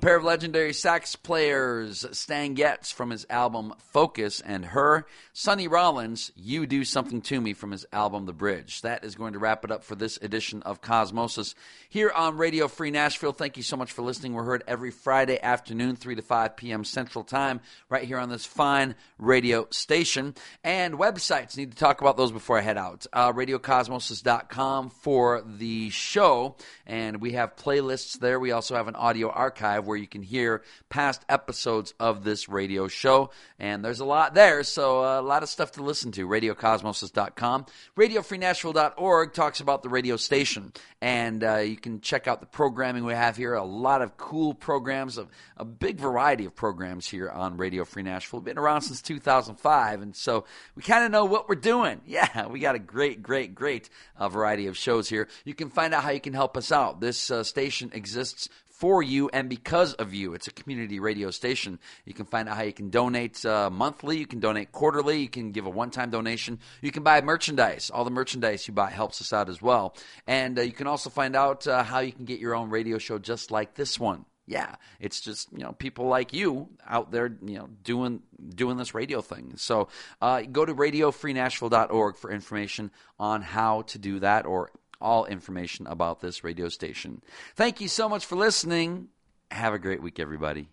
Pair 0.00 0.16
of 0.16 0.24
legendary 0.24 0.72
sax 0.72 1.14
players, 1.14 2.06
Stan 2.12 2.54
Getz 2.54 2.90
from 2.90 3.10
his 3.10 3.26
album 3.28 3.74
Focus, 3.92 4.40
and 4.40 4.64
her, 4.64 5.06
Sonny 5.34 5.68
Rollins, 5.68 6.32
You 6.34 6.66
Do 6.66 6.84
Something 6.84 7.20
to 7.22 7.38
Me 7.38 7.52
from 7.52 7.70
his 7.70 7.84
album 7.92 8.24
The 8.24 8.32
Bridge. 8.32 8.80
That 8.80 9.04
is 9.04 9.14
going 9.14 9.34
to 9.34 9.38
wrap 9.38 9.62
it 9.62 9.70
up 9.70 9.84
for 9.84 9.94
this 9.94 10.16
edition 10.22 10.62
of 10.62 10.80
Cosmosis 10.80 11.54
here 11.90 12.10
on 12.10 12.38
Radio 12.38 12.66
Free 12.66 12.90
Nashville. 12.90 13.32
Thank 13.32 13.58
you 13.58 13.62
so 13.62 13.76
much 13.76 13.92
for 13.92 14.00
listening. 14.00 14.32
We're 14.32 14.44
heard 14.44 14.64
every 14.66 14.90
Friday 14.90 15.38
afternoon, 15.40 15.96
3 15.96 16.14
to 16.14 16.22
5 16.22 16.56
p.m. 16.56 16.82
Central 16.82 17.22
Time, 17.22 17.60
right 17.90 18.04
here 18.04 18.18
on 18.18 18.30
this 18.30 18.46
fine 18.46 18.94
radio 19.18 19.66
station. 19.70 20.34
And 20.64 20.94
websites, 20.94 21.58
need 21.58 21.72
to 21.72 21.76
talk 21.76 22.00
about 22.00 22.16
those 22.16 22.32
before 22.32 22.56
I 22.58 22.62
head 22.62 22.78
out. 22.78 23.06
Uh, 23.12 23.32
RadioCosmosis.com 23.34 24.90
for 24.90 25.42
the 25.44 25.90
show, 25.90 26.56
and 26.86 27.20
we 27.20 27.32
have 27.32 27.56
playlists 27.56 28.18
there. 28.18 28.40
We 28.40 28.52
also 28.52 28.76
have 28.76 28.88
an 28.88 28.96
audio 28.96 29.28
archive 29.28 29.89
where 29.90 29.98
you 29.98 30.06
can 30.06 30.22
hear 30.22 30.62
past 30.88 31.24
episodes 31.28 31.94
of 31.98 32.22
this 32.22 32.48
radio 32.48 32.86
show, 32.86 33.30
and 33.58 33.84
there's 33.84 33.98
a 33.98 34.04
lot 34.04 34.34
there, 34.34 34.62
so 34.62 35.04
uh, 35.04 35.20
a 35.20 35.20
lot 35.20 35.42
of 35.42 35.48
stuff 35.48 35.72
to 35.72 35.82
listen 35.82 36.12
to. 36.12 36.28
RadioCosmosis.com. 36.28 37.66
RadioFreeNashville.org 37.96 39.34
talks 39.34 39.58
about 39.58 39.82
the 39.82 39.88
radio 39.88 40.16
station, 40.16 40.72
and 41.02 41.42
uh, 41.42 41.56
you 41.56 41.76
can 41.76 42.00
check 42.00 42.28
out 42.28 42.38
the 42.38 42.46
programming 42.46 43.04
we 43.04 43.14
have 43.14 43.36
here. 43.36 43.54
A 43.54 43.64
lot 43.64 44.00
of 44.00 44.16
cool 44.16 44.54
programs, 44.54 45.18
a, 45.18 45.26
a 45.56 45.64
big 45.64 45.98
variety 45.98 46.44
of 46.44 46.54
programs 46.54 47.08
here 47.08 47.28
on 47.28 47.56
Radio 47.56 47.84
Free 47.84 48.04
Nashville. 48.04 48.40
Been 48.40 48.58
around 48.58 48.82
since 48.82 49.02
2005, 49.02 50.02
and 50.02 50.14
so 50.14 50.44
we 50.76 50.82
kind 50.84 51.04
of 51.04 51.10
know 51.10 51.24
what 51.24 51.48
we're 51.48 51.56
doing. 51.56 52.00
Yeah, 52.10 52.48
we 52.48 52.58
got 52.58 52.74
a 52.74 52.80
great, 52.80 53.22
great, 53.22 53.54
great 53.54 53.88
uh, 54.18 54.28
variety 54.28 54.66
of 54.66 54.76
shows 54.76 55.08
here. 55.08 55.28
You 55.44 55.54
can 55.54 55.70
find 55.70 55.94
out 55.94 56.02
how 56.02 56.10
you 56.10 56.20
can 56.20 56.34
help 56.34 56.56
us 56.56 56.72
out. 56.72 57.00
This 57.00 57.30
uh, 57.30 57.44
station 57.44 57.90
exists 57.94 58.48
for 58.80 59.02
you 59.02 59.28
and 59.30 59.50
because 59.50 59.92
of 59.94 60.14
you. 60.14 60.32
It's 60.32 60.48
a 60.48 60.52
community 60.52 61.00
radio 61.00 61.30
station. 61.30 61.78
You 62.06 62.14
can 62.14 62.24
find 62.24 62.48
out 62.48 62.56
how 62.56 62.62
you 62.62 62.72
can 62.72 62.88
donate 62.88 63.44
uh, 63.44 63.68
monthly, 63.68 64.16
you 64.16 64.26
can 64.26 64.40
donate 64.40 64.72
quarterly, 64.72 65.20
you 65.20 65.28
can 65.28 65.52
give 65.52 65.66
a 65.66 65.70
one 65.70 65.90
time 65.90 66.08
donation, 66.08 66.58
you 66.80 66.90
can 66.90 67.02
buy 67.02 67.20
merchandise. 67.20 67.90
All 67.90 68.04
the 68.04 68.10
merchandise 68.10 68.66
you 68.66 68.72
buy 68.72 68.88
helps 68.88 69.20
us 69.20 69.34
out 69.34 69.50
as 69.50 69.60
well. 69.60 69.94
And 70.26 70.58
uh, 70.58 70.62
you 70.62 70.72
can 70.72 70.86
also 70.86 71.10
find 71.10 71.36
out 71.36 71.66
uh, 71.66 71.84
how 71.84 72.00
you 72.00 72.10
can 72.10 72.24
get 72.24 72.40
your 72.40 72.54
own 72.54 72.70
radio 72.70 72.96
show 72.96 73.18
just 73.18 73.50
like 73.50 73.74
this 73.74 74.00
one. 74.00 74.24
Yeah, 74.46 74.76
it's 74.98 75.20
just 75.20 75.52
you 75.52 75.62
know 75.62 75.72
people 75.72 76.06
like 76.06 76.32
you 76.32 76.70
out 76.84 77.12
there 77.12 77.36
you 77.44 77.58
know 77.58 77.68
doing 77.84 78.22
doing 78.48 78.78
this 78.78 78.94
radio 78.94 79.20
thing. 79.20 79.52
So 79.56 79.88
uh, 80.22 80.40
go 80.42 80.64
to 80.64 80.74
radiofreenashville.org 80.74 82.16
for 82.16 82.32
information 82.32 82.90
on 83.18 83.42
how 83.42 83.82
to 83.82 83.98
do 83.98 84.20
that 84.20 84.46
or 84.46 84.70
all 85.00 85.24
information 85.26 85.86
about 85.86 86.20
this 86.20 86.44
radio 86.44 86.68
station. 86.68 87.22
Thank 87.54 87.80
you 87.80 87.88
so 87.88 88.08
much 88.08 88.26
for 88.26 88.36
listening. 88.36 89.08
Have 89.50 89.74
a 89.74 89.78
great 89.78 90.02
week, 90.02 90.20
everybody. 90.20 90.68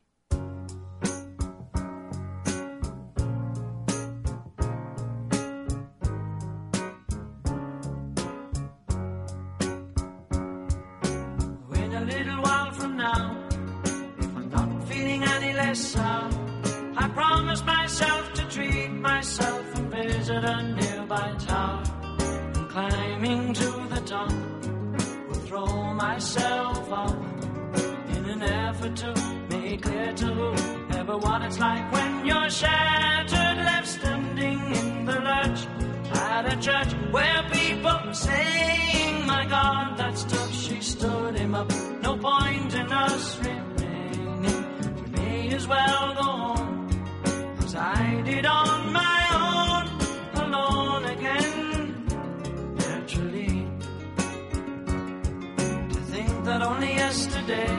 Yesterday 57.07 57.73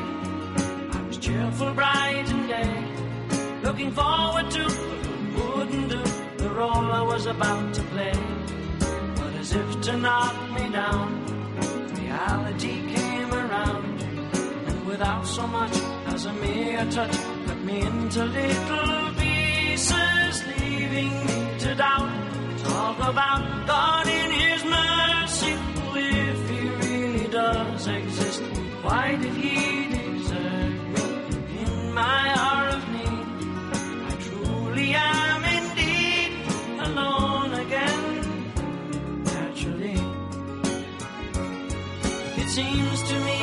I 0.96 1.02
was 1.06 1.18
cheerful, 1.18 1.70
bright 1.74 2.26
and 2.34 2.44
gay, 2.52 2.76
looking 3.62 3.90
forward 3.92 4.50
to 4.56 4.64
what 5.34 5.56
wouldn't 5.56 5.88
do 5.90 6.02
the 6.42 6.50
role 6.60 6.86
I 7.00 7.02
was 7.02 7.26
about 7.26 7.74
to 7.74 7.82
play. 7.92 8.18
But 9.18 9.32
as 9.42 9.50
if 9.52 9.68
to 9.86 9.92
knock 9.98 10.36
me 10.56 10.64
down, 10.80 11.09
reality 12.00 12.74
came 12.94 13.30
around, 13.42 14.02
and 14.68 14.86
without 14.86 15.26
so 15.26 15.46
much 15.46 15.76
as 16.14 16.24
a 16.24 16.32
mere 16.32 16.86
touch, 16.96 17.16
cut 17.46 17.60
me 17.68 17.76
into 17.82 18.24
little 18.24 19.12
pieces, 19.20 20.34
leaving 20.52 21.12
me 21.28 21.38
to 21.64 21.74
doubt. 21.74 22.12
Talk 22.64 22.96
about 23.12 23.42
God 23.66 24.06
in 24.06 24.30
His 24.42 24.64
mercy, 24.76 25.55
if 25.96 26.38
He 26.50 26.60
really 26.80 27.28
does 27.28 27.86
exist. 27.86 28.27
Why 28.89 29.16
did 29.16 29.35
He 29.35 29.86
desert 29.94 30.73
me 30.94 31.06
in 31.62 31.93
my 31.93 32.23
hour 32.40 32.69
of 32.77 32.82
need? 32.94 33.28
I 34.10 34.15
truly 34.27 34.89
am 34.94 35.43
indeed 35.59 36.32
alone 36.86 37.52
again, 37.65 38.05
naturally. 39.24 39.98
It 42.43 42.48
seems 42.48 43.02
to 43.10 43.16
me 43.28 43.38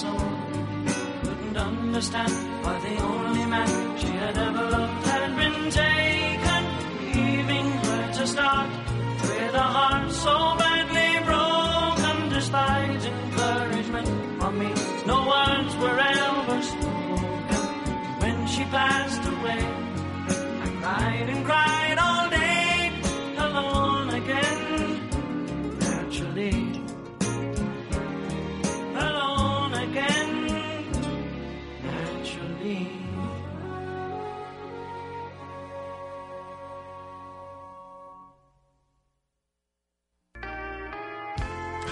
soul, 0.00 0.18
couldn't 1.22 1.56
understand 1.56 2.32
why 2.62 2.74
the 2.80 2.94
only 3.10 3.46
man 3.46 3.96
she 3.96 4.08
had 4.22 4.36
ever 4.36 4.63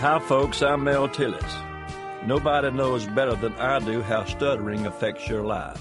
Hi, 0.02 0.18
folks. 0.18 0.62
I'm 0.62 0.82
Mel 0.82 1.08
Tillis. 1.08 2.26
Nobody 2.26 2.72
knows 2.72 3.06
better 3.06 3.36
than 3.36 3.52
I 3.52 3.78
do 3.78 4.02
how 4.02 4.24
stuttering 4.24 4.84
affects 4.84 5.28
your 5.28 5.44
life, 5.44 5.80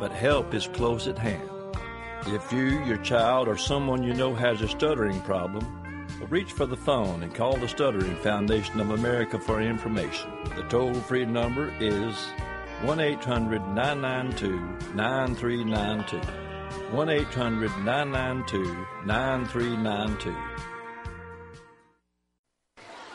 but 0.00 0.10
help 0.10 0.52
is 0.52 0.66
close 0.66 1.06
at 1.06 1.16
hand. 1.16 1.48
If 2.26 2.50
you, 2.50 2.82
your 2.84 2.96
child, 2.96 3.46
or 3.46 3.56
someone 3.56 4.02
you 4.02 4.14
know 4.14 4.34
has 4.34 4.62
a 4.62 4.68
stuttering 4.68 5.20
problem, 5.20 5.64
reach 6.28 6.50
for 6.50 6.66
the 6.66 6.76
phone 6.76 7.22
and 7.22 7.32
call 7.32 7.56
the 7.56 7.68
Stuttering 7.68 8.16
Foundation 8.16 8.80
of 8.80 8.90
America 8.90 9.38
for 9.38 9.60
information. 9.60 10.28
The 10.56 10.64
toll 10.64 10.94
free 10.94 11.24
number 11.24 11.72
is 11.78 12.16
1 12.82 12.98
800 12.98 13.60
992 13.68 14.58
9392. 14.96 16.18
1 16.96 17.08
800 17.08 17.70
992 17.84 18.86
9392. 19.06 20.71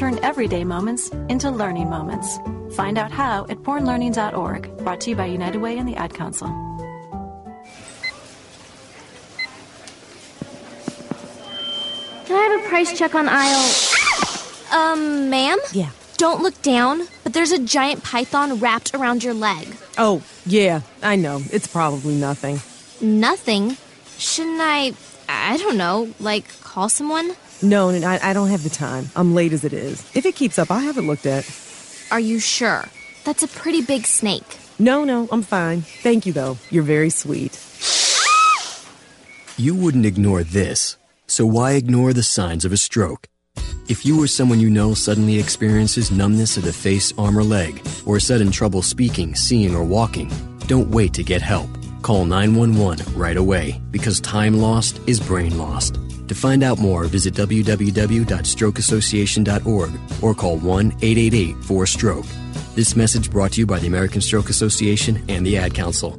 Turn 0.00 0.18
everyday 0.24 0.64
moments 0.64 1.10
into 1.28 1.50
learning 1.50 1.90
moments. 1.90 2.38
Find 2.74 2.96
out 2.96 3.12
how 3.12 3.44
at 3.50 3.58
bornlearning.org, 3.58 4.78
brought 4.78 5.02
to 5.02 5.10
you 5.10 5.16
by 5.16 5.26
United 5.26 5.60
Way 5.60 5.76
and 5.76 5.86
the 5.86 5.94
Ad 5.94 6.14
Council. 6.14 6.48
Can 12.24 12.34
I 12.34 12.42
have 12.48 12.64
a 12.64 12.68
price 12.70 12.96
check 12.98 13.14
on 13.14 13.28
aisle? 13.28 13.70
Um, 14.72 15.28
ma'am? 15.28 15.58
Yeah. 15.74 15.90
Don't 16.16 16.42
look 16.42 16.62
down, 16.62 17.06
but 17.22 17.34
there's 17.34 17.52
a 17.52 17.58
giant 17.58 18.02
python 18.02 18.58
wrapped 18.58 18.94
around 18.94 19.22
your 19.22 19.34
leg. 19.34 19.68
Oh, 19.98 20.22
yeah, 20.46 20.80
I 21.02 21.16
know. 21.16 21.42
It's 21.52 21.66
probably 21.66 22.14
nothing. 22.14 22.58
Nothing? 23.06 23.76
Shouldn't 24.16 24.62
I, 24.62 24.94
I 25.28 25.58
don't 25.58 25.76
know, 25.76 26.14
like 26.18 26.58
call 26.62 26.88
someone? 26.88 27.36
No, 27.62 27.90
no, 27.90 28.06
I, 28.06 28.30
I 28.30 28.32
don't 28.32 28.48
have 28.48 28.62
the 28.62 28.70
time. 28.70 29.10
I'm 29.14 29.34
late 29.34 29.52
as 29.52 29.64
it 29.64 29.72
is. 29.72 30.00
If 30.16 30.24
it 30.24 30.34
keeps 30.34 30.58
up, 30.58 30.70
I'll 30.70 30.80
have 30.80 30.96
it 30.96 31.02
looked 31.02 31.26
at. 31.26 31.44
Are 32.10 32.20
you 32.20 32.38
sure? 32.38 32.84
That's 33.24 33.42
a 33.42 33.48
pretty 33.48 33.82
big 33.82 34.06
snake. 34.06 34.58
No, 34.78 35.04
no, 35.04 35.28
I'm 35.30 35.42
fine. 35.42 35.82
Thank 35.82 36.24
you, 36.24 36.32
though. 36.32 36.56
You're 36.70 36.82
very 36.82 37.10
sweet. 37.10 37.58
You 39.58 39.74
wouldn't 39.74 40.06
ignore 40.06 40.42
this, 40.42 40.96
so 41.26 41.44
why 41.44 41.72
ignore 41.72 42.14
the 42.14 42.22
signs 42.22 42.64
of 42.64 42.72
a 42.72 42.78
stroke? 42.78 43.28
If 43.88 44.06
you 44.06 44.22
or 44.22 44.26
someone 44.26 44.60
you 44.60 44.70
know 44.70 44.94
suddenly 44.94 45.38
experiences 45.38 46.10
numbness 46.10 46.56
of 46.56 46.64
the 46.64 46.72
face, 46.72 47.12
arm, 47.18 47.36
or 47.36 47.42
leg, 47.44 47.84
or 48.06 48.18
sudden 48.20 48.50
trouble 48.50 48.80
speaking, 48.80 49.34
seeing, 49.34 49.74
or 49.74 49.84
walking, 49.84 50.32
don't 50.66 50.90
wait 50.90 51.12
to 51.14 51.22
get 51.22 51.42
help. 51.42 51.68
Call 52.00 52.24
911 52.24 53.18
right 53.18 53.36
away 53.36 53.82
because 53.90 54.20
time 54.20 54.54
lost 54.54 54.98
is 55.06 55.20
brain 55.20 55.58
lost. 55.58 55.98
To 56.30 56.34
find 56.36 56.62
out 56.62 56.78
more, 56.78 57.06
visit 57.06 57.34
www.strokeassociation.org 57.34 59.90
or 60.22 60.32
call 60.32 60.58
1 60.58 60.86
888 61.02 61.56
4 61.64 61.86
Stroke. 61.86 62.26
This 62.76 62.94
message 62.94 63.32
brought 63.32 63.50
to 63.54 63.60
you 63.60 63.66
by 63.66 63.80
the 63.80 63.88
American 63.88 64.20
Stroke 64.20 64.48
Association 64.48 65.24
and 65.28 65.44
the 65.44 65.58
Ad 65.58 65.74
Council. 65.74 66.16